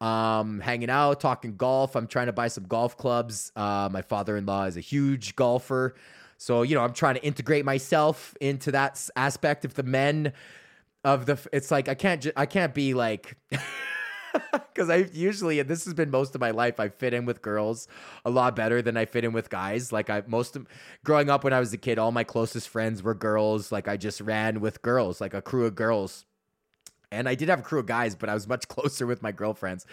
um, 0.01 0.59
hanging 0.59 0.89
out, 0.89 1.19
talking 1.19 1.55
golf. 1.55 1.95
I'm 1.95 2.07
trying 2.07 2.27
to 2.27 2.33
buy 2.33 2.47
some 2.47 2.65
golf 2.65 2.97
clubs. 2.97 3.51
Uh, 3.55 3.89
my 3.91 4.01
father 4.01 4.37
in 4.37 4.45
law 4.45 4.65
is 4.65 4.77
a 4.77 4.81
huge 4.81 5.35
golfer. 5.35 5.95
So, 6.37 6.63
you 6.63 6.75
know, 6.75 6.83
I'm 6.83 6.93
trying 6.93 7.15
to 7.15 7.23
integrate 7.23 7.65
myself 7.65 8.35
into 8.41 8.71
that 8.71 9.07
aspect 9.15 9.63
of 9.65 9.73
the 9.75 9.83
men 9.83 10.33
of 11.03 11.25
the, 11.25 11.39
it's 11.53 11.71
like, 11.71 11.87
I 11.87 11.95
can't, 11.95 12.21
ju- 12.21 12.33
I 12.35 12.45
can't 12.45 12.73
be 12.73 12.93
like, 12.93 13.37
because 14.51 14.89
I 14.89 15.07
usually, 15.13 15.59
and 15.59 15.69
this 15.69 15.85
has 15.85 15.93
been 15.93 16.11
most 16.11 16.35
of 16.35 16.41
my 16.41 16.51
life, 16.51 16.79
I 16.79 16.89
fit 16.89 17.13
in 17.13 17.25
with 17.25 17.41
girls 17.41 17.87
a 18.25 18.29
lot 18.29 18.55
better 18.55 18.81
than 18.81 18.97
I 18.97 19.05
fit 19.05 19.23
in 19.23 19.33
with 19.33 19.49
guys. 19.49 19.91
Like 19.91 20.09
I 20.09 20.23
most 20.27 20.55
of 20.55 20.67
growing 21.03 21.29
up 21.29 21.43
when 21.43 21.53
I 21.53 21.59
was 21.59 21.71
a 21.73 21.77
kid, 21.77 21.99
all 21.99 22.11
my 22.11 22.23
closest 22.23 22.69
friends 22.69 23.01
were 23.01 23.13
girls. 23.13 23.71
Like 23.71 23.87
I 23.87 23.97
just 23.97 24.21
ran 24.21 24.59
with 24.59 24.81
girls, 24.81 25.21
like 25.21 25.33
a 25.33 25.41
crew 25.41 25.65
of 25.65 25.75
girls. 25.75 26.25
And 27.15 27.27
I 27.27 27.35
did 27.35 27.49
have 27.49 27.59
a 27.59 27.63
crew 27.63 27.79
of 27.79 27.85
guys, 27.85 28.15
but 28.15 28.29
I 28.29 28.33
was 28.33 28.47
much 28.47 28.67
closer 28.75 29.07
with 29.07 29.21
my 29.21 29.31
girlfriends. 29.31 29.85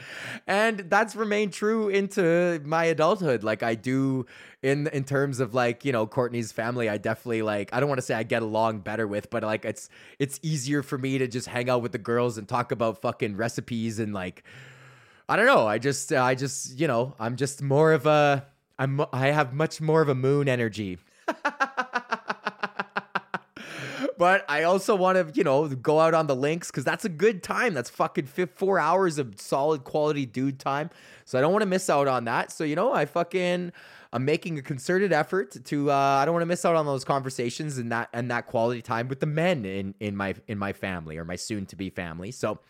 And 0.47 0.81
that's 0.81 1.17
remained 1.17 1.53
true 1.53 1.89
into 1.89 2.61
my 2.65 2.85
adulthood. 2.85 3.43
Like 3.45 3.63
I 3.63 3.75
do 3.75 4.27
in 4.63 4.87
in 4.89 5.05
terms 5.05 5.41
of 5.41 5.55
like, 5.55 5.85
you 5.85 5.93
know, 5.93 6.07
Courtney's 6.07 6.53
family, 6.53 6.89
I 6.89 6.99
definitely 6.99 7.43
like 7.43 7.73
I 7.73 7.81
don't 7.81 7.89
want 7.89 7.99
to 7.99 8.07
say 8.07 8.15
I 8.15 8.23
get 8.23 8.43
along 8.43 8.81
better 8.81 9.07
with, 9.07 9.31
but 9.31 9.43
like 9.43 9.65
it's 9.65 9.89
it's 10.19 10.39
easier 10.43 10.83
for 10.83 10.99
me 10.99 11.19
to 11.19 11.27
just 11.27 11.49
hang 11.49 11.71
out 11.71 11.83
with 11.83 11.93
the 11.93 11.99
girls 11.99 12.39
and 12.39 12.49
talk 12.49 12.73
about 12.73 13.01
fucking 13.01 13.37
recipes 13.37 13.99
and 13.99 14.13
like 14.13 14.45
I 15.29 15.37
don't 15.37 15.47
know. 15.47 15.67
I 15.67 15.79
just 15.79 16.13
uh, 16.13 16.23
I 16.23 16.35
just, 16.35 16.79
you 16.79 16.87
know, 16.87 17.15
I'm 17.19 17.37
just 17.37 17.63
more 17.63 17.93
of 17.93 18.07
a 18.07 18.47
I'm 18.79 19.01
I 19.13 19.29
have 19.29 19.55
much 19.55 19.81
more 19.81 20.03
of 20.03 20.09
a 20.09 20.15
moon 20.15 20.49
energy. 20.49 20.99
but 24.23 24.45
I 24.49 24.63
also 24.63 24.95
want 24.95 25.19
to, 25.19 25.37
you 25.37 25.43
know, 25.43 25.67
go 25.67 25.99
out 25.99 26.15
on 26.15 26.29
the 26.29 26.37
links 26.37 26.71
because 26.71 26.85
that's 26.85 27.05
a 27.05 27.09
good 27.09 27.43
time. 27.43 27.75
That's 27.75 27.91
fucking 27.91 28.27
four 28.55 28.79
hours 28.79 29.19
of 29.19 29.41
solid 29.41 29.83
quality 29.83 30.27
dude 30.27 30.61
time. 30.61 30.91
So 31.25 31.39
I 31.39 31.41
don't 31.41 31.51
want 31.51 31.63
to 31.63 31.69
miss 31.69 31.91
out 31.91 32.07
on 32.07 32.27
that. 32.27 32.53
So, 32.53 32.63
you 32.63 32.77
know, 32.77 32.93
I 32.93 33.05
fucking. 33.05 33.73
I'm 34.15 34.27
making 34.27 34.59
a 34.59 34.63
concerted 34.63 35.11
effort 35.13 35.57
to. 35.65 35.91
Uh, 35.91 35.95
I 35.95 36.25
don't 36.25 36.35
want 36.35 36.43
to 36.43 36.47
miss 36.47 36.65
out 36.65 36.77
on 36.77 36.87
those 36.87 37.03
conversations 37.03 37.79
and 37.79 37.91
that 37.91 38.11
and 38.13 38.31
that 38.31 38.47
quality 38.47 38.83
time 38.83 39.09
with 39.09 39.19
the 39.21 39.27
men 39.27 39.65
in 39.65 39.95
in 40.01 40.17
my 40.17 40.35
in 40.47 40.59
my 40.59 40.73
family 40.73 41.17
or 41.17 41.25
my 41.25 41.37
soon 41.37 41.65
to 41.67 41.77
be 41.77 41.89
family. 41.89 42.31
So, 42.31 42.61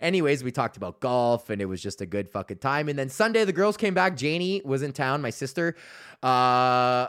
anyways, 0.00 0.42
we 0.42 0.50
talked 0.50 0.78
about 0.78 1.00
golf 1.00 1.50
and 1.50 1.60
it 1.60 1.66
was 1.66 1.82
just 1.82 2.00
a 2.00 2.06
good 2.06 2.30
fucking 2.30 2.58
time. 2.58 2.88
And 2.88 2.98
then 2.98 3.10
Sunday, 3.10 3.44
the 3.44 3.52
girls 3.52 3.76
came 3.76 3.92
back. 3.92 4.16
Janie 4.16 4.62
was 4.64 4.82
in 4.82 4.92
town. 4.92 5.20
My 5.20 5.30
sister. 5.30 5.76
Uh, 6.22 7.08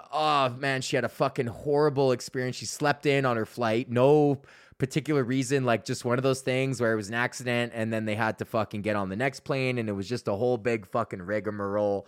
oh 0.55 0.59
man, 0.59 0.81
she 0.81 0.95
had 0.95 1.05
a 1.05 1.09
fucking 1.09 1.47
horrible 1.47 2.11
experience. 2.11 2.55
She 2.55 2.65
slept 2.65 3.05
in 3.05 3.25
on 3.25 3.37
her 3.37 3.45
flight. 3.45 3.89
No 3.89 4.41
particular 4.77 5.23
reason, 5.23 5.65
like 5.65 5.85
just 5.85 6.05
one 6.05 6.19
of 6.19 6.23
those 6.23 6.41
things 6.41 6.79
where 6.79 6.93
it 6.93 6.95
was 6.95 7.09
an 7.09 7.15
accident 7.15 7.71
and 7.73 7.91
then 7.91 8.05
they 8.05 8.15
had 8.15 8.37
to 8.37 8.45
fucking 8.45 8.81
get 8.83 8.95
on 8.95 9.09
the 9.09 9.15
next 9.15 9.39
plane 9.39 9.77
and 9.79 9.89
it 9.89 9.93
was 9.93 10.07
just 10.07 10.27
a 10.27 10.33
whole 10.33 10.57
big 10.57 10.85
fucking 10.85 11.21
rigmarole. 11.21 12.07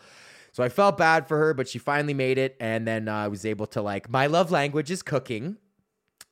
So 0.51 0.63
I 0.63 0.69
felt 0.69 0.98
bad 0.98 1.27
for 1.27 1.38
her, 1.38 1.53
but 1.53 1.67
she 1.67 1.79
finally 1.79 2.13
made 2.13 2.38
it. 2.38 2.55
And 2.60 2.88
then 2.88 3.08
uh, 3.08 3.15
I 3.15 3.27
was 3.27 3.46
able 3.46 3.67
to, 3.67 3.81
like, 3.81 4.10
my 4.10 4.27
love 4.27 4.51
language 4.51 4.89
is 4.91 5.01
cooking. 5.01 5.58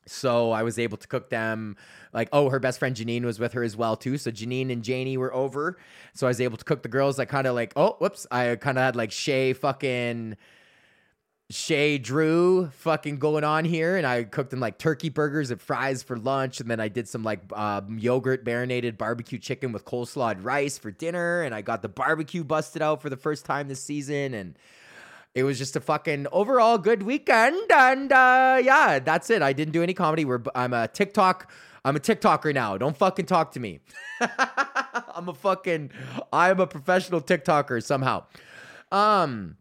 So 0.06 0.52
I 0.52 0.62
was 0.62 0.78
able 0.78 0.96
to 0.96 1.06
cook 1.06 1.30
them. 1.30 1.76
Like, 2.12 2.28
oh, 2.32 2.48
her 2.48 2.58
best 2.58 2.78
friend 2.78 2.96
Janine 2.96 3.24
was 3.24 3.38
with 3.38 3.52
her 3.52 3.62
as 3.62 3.76
well 3.76 3.94
too. 3.94 4.16
So 4.16 4.30
Janine 4.30 4.72
and 4.72 4.82
Janie 4.82 5.16
were 5.16 5.32
over. 5.34 5.78
So 6.14 6.26
I 6.26 6.30
was 6.30 6.40
able 6.40 6.56
to 6.56 6.64
cook 6.64 6.82
the 6.82 6.88
girls. 6.88 7.18
I 7.18 7.26
kind 7.26 7.46
of 7.46 7.54
like, 7.54 7.72
oh, 7.76 7.96
whoops. 7.98 8.26
I 8.30 8.56
kind 8.56 8.78
of 8.78 8.84
had 8.84 8.96
like 8.96 9.12
Shay 9.12 9.52
fucking 9.52 10.36
Shay 11.50 11.96
Drew 11.96 12.68
fucking 12.68 13.18
going 13.18 13.42
on 13.42 13.64
here, 13.64 13.96
and 13.96 14.06
I 14.06 14.24
cooked 14.24 14.50
them 14.50 14.60
like 14.60 14.76
turkey 14.76 15.08
burgers 15.08 15.50
and 15.50 15.58
fries 15.58 16.02
for 16.02 16.18
lunch, 16.18 16.60
and 16.60 16.70
then 16.70 16.78
I 16.78 16.88
did 16.88 17.08
some 17.08 17.22
like 17.22 17.40
um, 17.54 17.98
yogurt 17.98 18.44
marinated 18.44 18.98
barbecue 18.98 19.38
chicken 19.38 19.72
with 19.72 19.86
coleslaw 19.86 20.32
and 20.32 20.44
rice 20.44 20.76
for 20.76 20.90
dinner, 20.90 21.40
and 21.40 21.54
I 21.54 21.62
got 21.62 21.80
the 21.80 21.88
barbecue 21.88 22.44
busted 22.44 22.82
out 22.82 23.00
for 23.00 23.08
the 23.08 23.16
first 23.16 23.46
time 23.46 23.66
this 23.66 23.82
season, 23.82 24.34
and 24.34 24.58
it 25.34 25.42
was 25.42 25.56
just 25.56 25.74
a 25.74 25.80
fucking 25.80 26.26
overall 26.32 26.76
good 26.76 27.02
weekend, 27.02 27.72
and 27.72 28.12
uh, 28.12 28.60
yeah, 28.62 28.98
that's 28.98 29.30
it. 29.30 29.40
I 29.40 29.54
didn't 29.54 29.72
do 29.72 29.82
any 29.82 29.94
comedy. 29.94 30.26
We're 30.26 30.42
I'm 30.54 30.74
a 30.74 30.86
TikTok. 30.86 31.50
I'm 31.82 31.96
a 31.96 32.00
TikToker 32.00 32.52
now. 32.52 32.76
Don't 32.76 32.96
fucking 32.96 33.24
talk 33.24 33.52
to 33.52 33.60
me. 33.60 33.80
I'm 34.20 35.30
a 35.30 35.34
fucking. 35.34 35.92
I'm 36.30 36.60
a 36.60 36.66
professional 36.66 37.22
TikToker 37.22 37.82
somehow. 37.82 38.24
Um. 38.92 39.56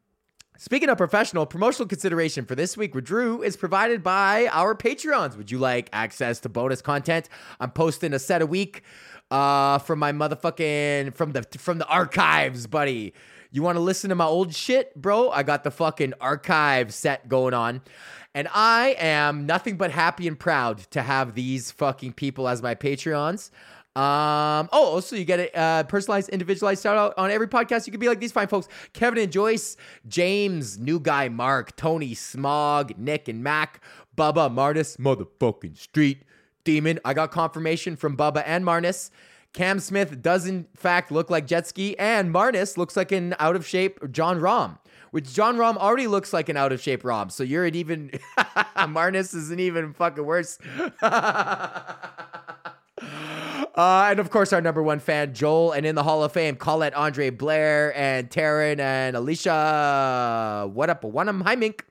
Speaking 0.59 0.89
of 0.89 0.97
professional, 0.97 1.45
promotional 1.45 1.87
consideration 1.87 2.43
for 2.43 2.55
this 2.55 2.75
week 2.75 2.95
with 2.95 3.05
Drew 3.05 3.43
is 3.43 3.55
provided 3.55 4.01
by 4.01 4.47
our 4.51 4.73
Patreons. 4.73 5.37
Would 5.37 5.51
you 5.51 5.59
like 5.59 5.87
access 5.93 6.39
to 6.39 6.49
bonus 6.49 6.81
content? 6.81 7.29
I'm 7.59 7.69
posting 7.69 8.11
a 8.11 8.17
set 8.17 8.41
a 8.41 8.47
week 8.47 8.81
uh, 9.29 9.77
from 9.77 9.99
my 9.99 10.11
motherfucking 10.11 11.13
from 11.13 11.33
the 11.33 11.43
from 11.59 11.77
the 11.77 11.85
archives, 11.85 12.65
buddy. 12.65 13.13
You 13.51 13.61
want 13.61 13.75
to 13.75 13.81
listen 13.81 14.09
to 14.09 14.15
my 14.15 14.25
old 14.25 14.55
shit, 14.55 14.99
bro? 14.99 15.29
I 15.29 15.43
got 15.43 15.63
the 15.63 15.69
fucking 15.69 16.15
archive 16.19 16.91
set 16.91 17.29
going 17.29 17.53
on. 17.53 17.83
And 18.33 18.47
I 18.51 18.95
am 18.99 19.45
nothing 19.45 19.77
but 19.77 19.91
happy 19.91 20.27
and 20.27 20.39
proud 20.39 20.79
to 20.91 21.03
have 21.03 21.35
these 21.35 21.71
fucking 21.71 22.13
people 22.13 22.47
as 22.47 22.63
my 22.63 22.73
Patreons. 22.73 23.51
Um, 23.97 24.69
oh, 24.71 24.93
also 24.93 25.15
you 25.15 25.25
get 25.25 25.39
a 25.39 25.57
uh, 25.57 25.83
personalized, 25.83 26.29
individualized 26.29 26.83
shout 26.83 26.97
out 26.97 27.15
on 27.17 27.31
every 27.31 27.47
podcast. 27.47 27.87
You 27.87 27.91
can 27.91 27.99
be 27.99 28.07
like 28.07 28.19
these 28.19 28.31
fine 28.31 28.47
folks: 28.47 28.67
Kevin 28.93 29.17
and 29.17 29.31
Joyce, 29.31 29.75
James, 30.07 30.77
new 30.77 30.99
guy 30.99 31.29
Mark, 31.29 31.75
Tony, 31.75 32.13
Smog, 32.13 32.95
Nick 32.99 33.27
and 33.27 33.43
Mac, 33.43 33.81
Bubba, 34.15 34.53
Marnus, 34.53 34.97
motherfucking 34.97 35.75
Street 35.75 36.21
Demon. 36.63 36.99
I 37.03 37.15
got 37.15 37.31
confirmation 37.31 37.95
from 37.95 38.15
Bubba 38.15 38.43
and 38.45 38.63
Marnus. 38.63 39.09
Cam 39.53 39.79
Smith 39.79 40.21
does 40.21 40.45
in 40.45 40.67
fact 40.75 41.11
look 41.11 41.31
like 41.31 41.47
Jet 41.47 41.65
Ski, 41.65 41.97
and 41.97 42.31
Marnus 42.31 42.77
looks 42.77 42.95
like 42.95 43.11
an 43.11 43.33
out 43.39 43.55
of 43.55 43.65
shape 43.65 44.11
Jon 44.11 44.39
Rahm 44.39 44.77
which 45.11 45.33
Jon 45.33 45.55
Rahm 45.55 45.77
already 45.77 46.05
looks 46.05 46.33
like 46.33 46.49
an 46.49 46.57
out 46.57 46.73
of 46.73 46.81
shape 46.81 47.01
Rahm. 47.01 47.31
So 47.31 47.41
you're 47.43 47.65
an 47.65 47.75
even 47.75 48.11
Marnus 48.77 49.33
is 49.33 49.49
an 49.51 49.59
even 49.59 49.93
fucking 49.93 50.25
worse. 50.25 50.59
Uh, 53.77 54.07
and 54.09 54.19
of 54.19 54.31
course, 54.31 54.51
our 54.53 54.59
number 54.59 54.81
one 54.81 54.99
fan, 54.99 55.35
Joel, 55.35 55.71
and 55.71 55.85
in 55.85 55.93
the 55.93 56.01
Hall 56.01 56.23
of 56.23 56.31
Fame, 56.31 56.55
Colette, 56.55 56.95
Andre 56.95 57.29
Blair, 57.29 57.95
and 57.95 58.27
Taryn, 58.27 58.79
and 58.79 59.15
Alicia. 59.15 60.67
What 60.73 60.89
up, 60.89 61.03
Wanam? 61.03 61.43
Hi, 61.43 61.55
Mink. 61.55 61.85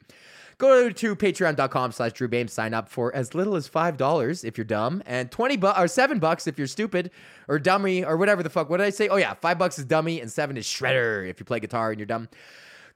Go 0.59 0.90
to 0.90 1.14
patreon.com 1.14 1.92
slash 1.92 2.14
Drew 2.14 2.27
Behm. 2.27 2.51
Sign 2.51 2.75
up 2.75 2.88
for 2.88 3.14
as 3.14 3.37
little 3.37 3.55
as 3.55 3.68
$5 3.68 4.44
if 4.44 4.59
you're 4.59 4.64
dumb, 4.64 5.01
and 5.07 5.31
20 5.31 5.59
bucks 5.59 5.79
or 5.79 5.87
7 5.87 6.18
bucks 6.18 6.49
if 6.49 6.59
you're 6.59 6.66
stupid 6.66 7.12
or 7.46 7.61
dummy 7.61 8.05
or 8.05 8.16
whatever 8.16 8.42
the 8.42 8.51
fuck. 8.51 8.68
What 8.68 8.79
did 8.79 8.87
I 8.87 8.90
say? 8.90 9.07
Oh, 9.07 9.16
yeah, 9.16 9.35
5 9.35 9.57
bucks 9.57 9.79
is 9.79 9.85
dummy, 9.85 10.20
and 10.20 10.29
7 10.29 10.57
is 10.57 10.66
shredder 10.66 11.29
if 11.29 11.38
you 11.38 11.46
play 11.46 11.61
guitar 11.61 11.90
and 11.90 12.01
you're 12.01 12.07
dumb. 12.07 12.29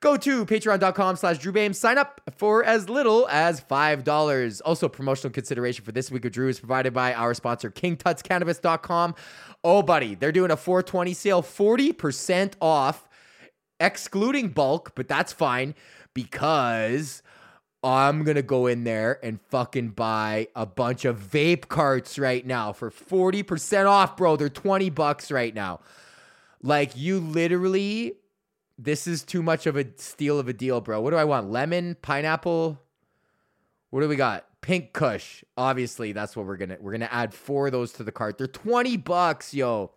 Go 0.00 0.16
to 0.16 0.46
patreon.com 0.46 1.16
slash 1.16 1.38
Drew 1.38 1.52
Behm. 1.52 1.74
Sign 1.74 1.98
up 1.98 2.22
for 2.36 2.64
as 2.64 2.88
little 2.88 3.28
as 3.28 3.60
$5. 3.60 4.60
Also, 4.64 4.88
promotional 4.88 5.30
consideration 5.30 5.84
for 5.84 5.92
this 5.92 6.10
week 6.10 6.24
of 6.24 6.32
Drew 6.32 6.48
is 6.48 6.58
provided 6.58 6.94
by 6.94 7.12
our 7.12 7.34
sponsor, 7.34 7.70
KingTutsCannabis.com. 7.70 9.14
Oh, 9.62 9.82
buddy, 9.82 10.14
they're 10.14 10.32
doing 10.32 10.50
a 10.50 10.56
420 10.56 11.12
sale, 11.12 11.42
40% 11.42 12.54
off, 12.62 13.08
excluding 13.78 14.48
bulk, 14.48 14.92
but 14.94 15.06
that's 15.06 15.34
fine 15.34 15.74
because 16.14 17.22
I'm 17.82 18.24
gonna 18.24 18.40
go 18.40 18.66
in 18.68 18.84
there 18.84 19.18
and 19.22 19.38
fucking 19.50 19.90
buy 19.90 20.48
a 20.56 20.64
bunch 20.64 21.04
of 21.04 21.18
vape 21.18 21.68
carts 21.68 22.18
right 22.18 22.46
now 22.46 22.72
for 22.72 22.90
40% 22.90 23.86
off, 23.86 24.16
bro. 24.16 24.36
They're 24.36 24.48
20 24.48 24.88
bucks 24.88 25.30
right 25.30 25.54
now. 25.54 25.80
Like 26.62 26.96
you 26.96 27.20
literally 27.20 28.14
this 28.82 29.06
is 29.06 29.22
too 29.22 29.42
much 29.42 29.66
of 29.66 29.76
a 29.76 29.84
steal 29.96 30.38
of 30.38 30.48
a 30.48 30.54
deal, 30.54 30.80
bro. 30.80 31.00
What 31.00 31.10
do 31.10 31.16
I 31.16 31.24
want? 31.24 31.50
Lemon, 31.50 31.96
pineapple. 32.00 32.80
What 33.90 34.00
do 34.00 34.08
we 34.08 34.16
got? 34.16 34.46
Pink 34.62 34.92
Kush. 34.92 35.44
Obviously, 35.56 36.12
that's 36.12 36.34
what 36.34 36.46
we're 36.46 36.56
gonna 36.56 36.78
we're 36.80 36.92
gonna 36.92 37.08
add 37.10 37.34
four 37.34 37.66
of 37.66 37.72
those 37.72 37.92
to 37.94 38.04
the 38.04 38.12
cart. 38.12 38.38
They're 38.38 38.46
twenty 38.46 38.96
bucks, 38.96 39.52
yo. 39.52 39.92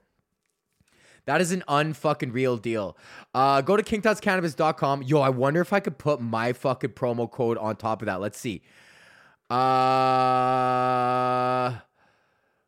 That 1.25 1.39
is 1.39 1.53
an 1.53 1.63
unfucking 1.69 2.33
real 2.33 2.57
deal. 2.57 2.97
Uh, 3.33 3.61
go 3.61 3.77
to 3.77 3.83
kingtutscannabis.com. 3.83 5.03
Yo, 5.03 5.21
I 5.21 5.29
wonder 5.29 5.61
if 5.61 5.71
I 5.71 5.79
could 5.79 5.97
put 5.97 6.19
my 6.19 6.51
fucking 6.51 6.89
promo 6.91 7.31
code 7.31 7.57
on 7.57 7.77
top 7.77 8.01
of 8.01 8.07
that. 8.07 8.19
Let's 8.19 8.37
see. 8.37 8.61
Uh, 9.49 9.59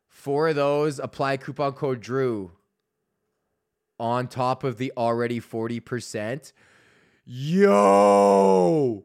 four 0.08 0.48
of 0.48 0.56
those. 0.56 0.98
Apply 0.98 1.36
coupon 1.36 1.72
code 1.72 2.00
Drew 2.00 2.52
on 3.98 4.28
top 4.28 4.64
of 4.64 4.78
the 4.78 4.92
already 4.96 5.40
40%. 5.40 6.52
Yo! 7.24 9.04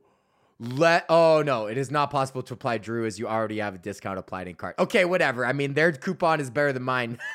Let 0.64 1.08
oh 1.10 1.42
no, 1.44 1.66
it 1.66 1.76
is 1.76 1.90
not 1.90 2.12
possible 2.12 2.44
to 2.44 2.54
apply 2.54 2.78
Drew 2.78 3.08
as 3.08 3.18
you 3.18 3.28
already 3.28 3.58
have 3.58 3.74
a 3.74 3.80
discount 3.80 4.20
applied 4.20 4.48
in 4.48 4.54
cart. 4.54 4.76
Okay, 4.78 5.06
whatever. 5.06 5.44
I 5.44 5.54
mean, 5.54 5.74
their 5.74 5.92
coupon 5.92 6.40
is 6.40 6.52
better 6.52 6.72
than 6.72 6.84
mine. 6.84 7.18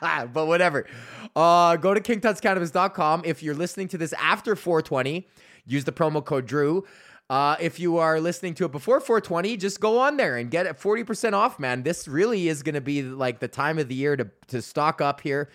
but 0.00 0.46
whatever. 0.46 0.86
Uh 1.34 1.74
go 1.74 1.94
to 1.94 2.00
kingtutscannabis.com. 2.00 3.22
If 3.24 3.42
you're 3.42 3.56
listening 3.56 3.88
to 3.88 3.98
this 3.98 4.12
after 4.12 4.54
420, 4.54 5.26
use 5.66 5.82
the 5.82 5.90
promo 5.90 6.24
code 6.24 6.46
Drew. 6.46 6.84
Uh, 7.28 7.54
if 7.60 7.78
you 7.78 7.98
are 7.98 8.20
listening 8.20 8.54
to 8.54 8.64
it 8.64 8.72
before 8.72 8.98
420, 8.98 9.56
just 9.56 9.78
go 9.78 10.00
on 10.00 10.16
there 10.16 10.36
and 10.36 10.50
get 10.50 10.66
it 10.66 10.76
40% 10.76 11.32
off, 11.32 11.60
man. 11.60 11.84
This 11.84 12.08
really 12.08 12.48
is 12.48 12.64
going 12.64 12.74
to 12.74 12.80
be 12.80 13.04
like 13.04 13.38
the 13.38 13.46
time 13.46 13.78
of 13.78 13.86
the 13.86 13.94
year 13.94 14.16
to, 14.16 14.28
to 14.48 14.60
stock 14.60 15.00
up 15.00 15.20
here. 15.20 15.48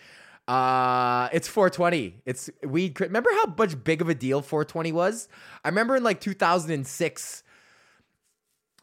Uh, 0.47 1.29
it's 1.33 1.47
420. 1.47 2.21
It's 2.25 2.49
we 2.63 2.93
remember 2.99 3.29
how 3.33 3.53
much 3.57 3.83
big 3.83 4.01
of 4.01 4.09
a 4.09 4.15
deal 4.15 4.41
420 4.41 4.91
was. 4.91 5.27
I 5.63 5.69
remember 5.69 5.95
in 5.95 6.03
like 6.03 6.21
2006. 6.21 7.43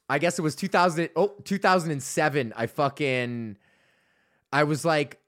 I 0.08 0.18
guess 0.18 0.38
it 0.38 0.42
was 0.42 0.56
2000. 0.56 1.10
Oh, 1.16 1.34
2007. 1.44 2.52
I 2.56 2.66
fucking. 2.66 3.56
I 4.52 4.64
was 4.64 4.84
like, 4.84 5.20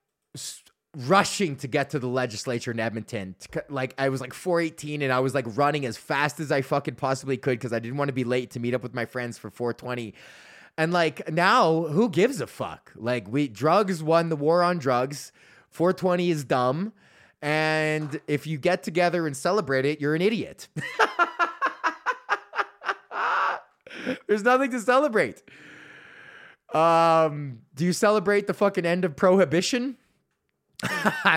rushing 0.96 1.56
to 1.56 1.68
get 1.68 1.90
to 1.90 1.98
the 1.98 2.08
legislature 2.08 2.70
in 2.70 2.80
Edmonton. 2.80 3.34
Like 3.68 3.94
I 3.98 4.08
was 4.08 4.20
like 4.20 4.32
418 4.32 5.02
and 5.02 5.12
I 5.12 5.20
was 5.20 5.34
like 5.34 5.46
running 5.56 5.86
as 5.86 5.96
fast 5.96 6.40
as 6.40 6.52
I 6.52 6.62
fucking 6.62 6.96
possibly 6.96 7.36
could 7.36 7.58
because 7.58 7.72
I 7.72 7.78
didn't 7.78 7.96
want 7.96 8.08
to 8.08 8.14
be 8.14 8.24
late 8.24 8.50
to 8.52 8.60
meet 8.60 8.74
up 8.74 8.82
with 8.82 8.94
my 8.94 9.04
friends 9.04 9.38
for 9.38 9.50
420. 9.50 10.14
And 10.76 10.92
like 10.92 11.30
now, 11.32 11.82
who 11.82 12.08
gives 12.08 12.40
a 12.40 12.46
fuck? 12.46 12.92
Like 12.96 13.28
we 13.28 13.48
drugs 13.48 14.02
won 14.02 14.28
the 14.28 14.36
war 14.36 14.62
on 14.62 14.78
drugs. 14.78 15.32
420 15.74 16.30
is 16.30 16.44
dumb. 16.44 16.92
And 17.42 18.20
if 18.26 18.46
you 18.46 18.56
get 18.58 18.84
together 18.84 19.26
and 19.26 19.36
celebrate 19.36 19.84
it, 19.84 20.00
you're 20.00 20.14
an 20.14 20.22
idiot. 20.22 20.68
There's 24.28 24.44
nothing 24.44 24.70
to 24.70 24.80
celebrate. 24.80 25.42
Um, 26.72 27.58
do 27.74 27.84
you 27.84 27.92
celebrate 27.92 28.46
the 28.46 28.54
fucking 28.54 28.86
end 28.86 29.04
of 29.04 29.16
prohibition? 29.16 29.96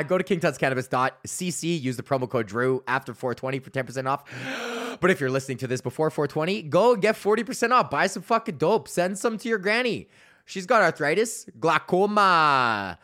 Go 0.08 0.18
to 0.18 0.24
kingtutscannabis.cc, 0.24 1.82
use 1.82 1.98
the 1.98 2.04
promo 2.04 2.30
code 2.30 2.48
Drew 2.48 2.84
after 2.88 3.14
420 3.14 3.60
for 3.60 3.70
10% 3.72 4.08
off. 4.08 4.24
But 5.00 5.12
if 5.12 5.20
you're 5.20 5.30
listening 5.30 5.60
to 5.60 5.68
this 5.68 5.80
before 5.80 6.10
420, 6.10 6.64
go 6.64 6.96
get 6.96 7.14
40% 7.14 7.70
off. 7.70 7.92
Buy 7.92 8.08
some 8.08 8.24
fucking 8.24 8.58
dope. 8.58 8.88
Send 8.88 9.20
some 9.20 9.38
to 9.38 9.48
your 9.48 9.60
granny. 9.60 10.08
She's 10.46 10.66
got 10.66 10.82
arthritis, 10.82 11.46
glaucoma. 11.60 12.98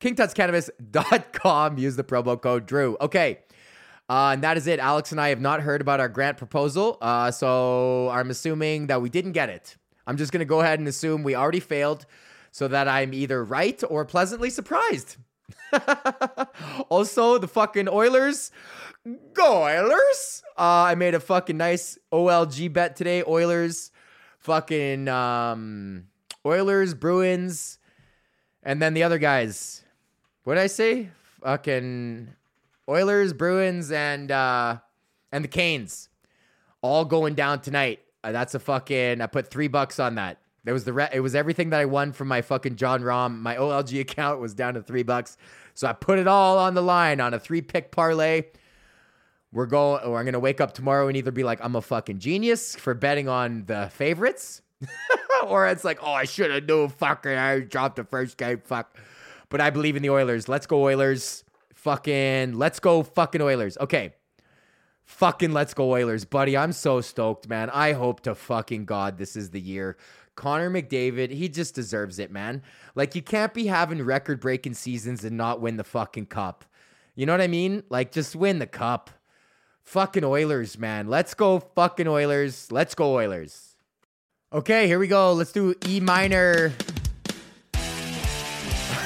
KingTutsCannabis.com. 0.00 1.78
Use 1.78 1.96
the 1.96 2.04
promo 2.04 2.40
code 2.40 2.66
Drew. 2.66 2.96
Okay. 3.00 3.40
Uh, 4.08 4.30
and 4.32 4.42
that 4.42 4.56
is 4.56 4.66
it. 4.66 4.78
Alex 4.78 5.12
and 5.12 5.20
I 5.20 5.28
have 5.28 5.40
not 5.40 5.60
heard 5.60 5.80
about 5.80 6.00
our 6.00 6.08
grant 6.08 6.38
proposal. 6.38 6.96
Uh, 7.00 7.30
so 7.30 8.08
I'm 8.08 8.30
assuming 8.30 8.86
that 8.86 9.02
we 9.02 9.10
didn't 9.10 9.32
get 9.32 9.50
it. 9.50 9.76
I'm 10.06 10.16
just 10.16 10.32
going 10.32 10.40
to 10.40 10.46
go 10.46 10.60
ahead 10.60 10.78
and 10.78 10.88
assume 10.88 11.22
we 11.22 11.34
already 11.34 11.60
failed 11.60 12.06
so 12.50 12.68
that 12.68 12.88
I'm 12.88 13.12
either 13.12 13.44
right 13.44 13.82
or 13.88 14.04
pleasantly 14.06 14.48
surprised. 14.48 15.16
also, 16.88 17.38
the 17.38 17.48
fucking 17.48 17.88
Oilers. 17.88 18.50
Go 19.34 19.64
Oilers! 19.64 20.42
Uh, 20.56 20.88
I 20.88 20.94
made 20.94 21.14
a 21.14 21.20
fucking 21.20 21.56
nice 21.56 21.98
OLG 22.12 22.72
bet 22.72 22.96
today. 22.96 23.22
Oilers, 23.26 23.90
fucking 24.38 25.08
um, 25.08 26.06
Oilers, 26.44 26.94
Bruins, 26.94 27.78
and 28.62 28.82
then 28.82 28.94
the 28.94 29.02
other 29.02 29.18
guys. 29.18 29.84
What 30.48 30.54
did 30.54 30.62
I 30.62 30.68
say? 30.68 31.10
Fucking 31.42 32.30
Oilers, 32.88 33.34
Bruins, 33.34 33.92
and 33.92 34.30
uh, 34.30 34.78
and 35.30 35.44
the 35.44 35.48
Canes, 35.48 36.08
all 36.80 37.04
going 37.04 37.34
down 37.34 37.60
tonight. 37.60 38.00
Uh, 38.24 38.32
that's 38.32 38.54
a 38.54 38.58
fucking. 38.58 39.20
I 39.20 39.26
put 39.26 39.50
three 39.50 39.68
bucks 39.68 40.00
on 40.00 40.14
that. 40.14 40.38
It 40.64 40.72
was 40.72 40.84
the 40.84 40.94
re- 40.94 41.10
it 41.12 41.20
was 41.20 41.34
everything 41.34 41.68
that 41.68 41.80
I 41.80 41.84
won 41.84 42.12
from 42.12 42.28
my 42.28 42.40
fucking 42.40 42.76
Jon 42.76 43.02
Rahm. 43.02 43.40
My 43.40 43.56
OLG 43.56 44.00
account 44.00 44.40
was 44.40 44.54
down 44.54 44.72
to 44.72 44.82
three 44.82 45.02
bucks, 45.02 45.36
so 45.74 45.86
I 45.86 45.92
put 45.92 46.18
it 46.18 46.26
all 46.26 46.56
on 46.56 46.72
the 46.72 46.82
line 46.82 47.20
on 47.20 47.34
a 47.34 47.38
three 47.38 47.60
pick 47.60 47.90
parlay. 47.90 48.44
We're 49.52 49.66
going, 49.66 50.02
I'm 50.02 50.24
gonna 50.24 50.40
wake 50.40 50.62
up 50.62 50.72
tomorrow 50.72 51.08
and 51.08 51.16
either 51.18 51.30
be 51.30 51.44
like, 51.44 51.62
I'm 51.62 51.76
a 51.76 51.82
fucking 51.82 52.20
genius 52.20 52.74
for 52.74 52.94
betting 52.94 53.28
on 53.28 53.66
the 53.66 53.90
favorites, 53.92 54.62
or 55.46 55.68
it's 55.68 55.84
like, 55.84 55.98
oh, 56.00 56.12
I 56.14 56.24
should 56.24 56.50
have 56.50 56.64
known. 56.64 56.88
Fucking, 56.88 57.32
I 57.32 57.60
dropped 57.60 57.96
the 57.96 58.04
first 58.04 58.38
game. 58.38 58.62
Fuck. 58.64 58.98
But 59.50 59.60
I 59.60 59.70
believe 59.70 59.96
in 59.96 60.02
the 60.02 60.10
Oilers. 60.10 60.48
Let's 60.48 60.66
go 60.66 60.82
Oilers. 60.82 61.44
Fucking, 61.74 62.54
let's 62.54 62.80
go 62.80 63.02
fucking 63.02 63.40
Oilers. 63.40 63.78
Okay. 63.78 64.14
Fucking 65.04 65.52
let's 65.52 65.72
go 65.72 65.90
Oilers, 65.90 66.26
buddy. 66.26 66.56
I'm 66.56 66.72
so 66.72 67.00
stoked, 67.00 67.48
man. 67.48 67.70
I 67.70 67.92
hope 67.92 68.20
to 68.22 68.34
fucking 68.34 68.84
God 68.84 69.16
this 69.16 69.36
is 69.36 69.50
the 69.50 69.60
year. 69.60 69.96
Connor 70.34 70.70
McDavid, 70.70 71.30
he 71.30 71.48
just 71.48 71.74
deserves 71.74 72.18
it, 72.18 72.30
man. 72.30 72.62
Like, 72.94 73.14
you 73.14 73.22
can't 73.22 73.54
be 73.54 73.66
having 73.66 74.02
record 74.02 74.38
breaking 74.38 74.74
seasons 74.74 75.24
and 75.24 75.36
not 75.36 75.60
win 75.60 75.78
the 75.78 75.84
fucking 75.84 76.26
cup. 76.26 76.64
You 77.16 77.26
know 77.26 77.32
what 77.32 77.40
I 77.40 77.48
mean? 77.48 77.82
Like, 77.88 78.12
just 78.12 78.36
win 78.36 78.58
the 78.58 78.66
cup. 78.66 79.10
Fucking 79.82 80.24
Oilers, 80.24 80.78
man. 80.78 81.08
Let's 81.08 81.32
go, 81.32 81.58
fucking 81.58 82.06
Oilers. 82.06 82.70
Let's 82.70 82.94
go, 82.94 83.14
Oilers. 83.14 83.76
Okay, 84.52 84.86
here 84.86 84.98
we 84.98 85.08
go. 85.08 85.32
Let's 85.32 85.52
do 85.52 85.74
E 85.86 86.00
minor. 86.00 86.72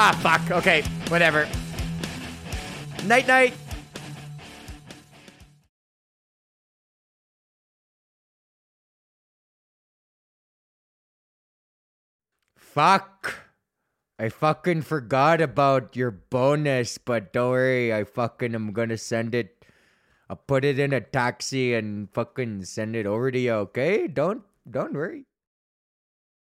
Ah, 0.00 0.14
fuck. 0.22 0.62
Okay, 0.62 0.82
whatever. 1.08 1.48
Night, 3.02 3.26
night. 3.26 3.52
Fuck. 12.54 13.50
I 14.20 14.28
fucking 14.28 14.82
forgot 14.82 15.40
about 15.40 15.96
your 15.96 16.12
bonus, 16.12 16.96
but 16.98 17.32
don't 17.32 17.50
worry, 17.50 17.92
I 17.92 18.04
fucking 18.04 18.54
am 18.54 18.70
gonna 18.70 18.96
send 18.96 19.34
it. 19.34 19.64
I'll 20.30 20.36
put 20.36 20.64
it 20.64 20.78
in 20.78 20.92
a 20.92 21.00
taxi 21.00 21.74
and 21.74 22.08
fucking 22.14 22.66
send 22.66 22.94
it 22.94 23.04
over 23.04 23.32
to 23.32 23.38
you, 23.38 23.52
okay? 23.74 24.06
Don't 24.06 24.44
don't 24.70 24.94
worry. 24.94 25.26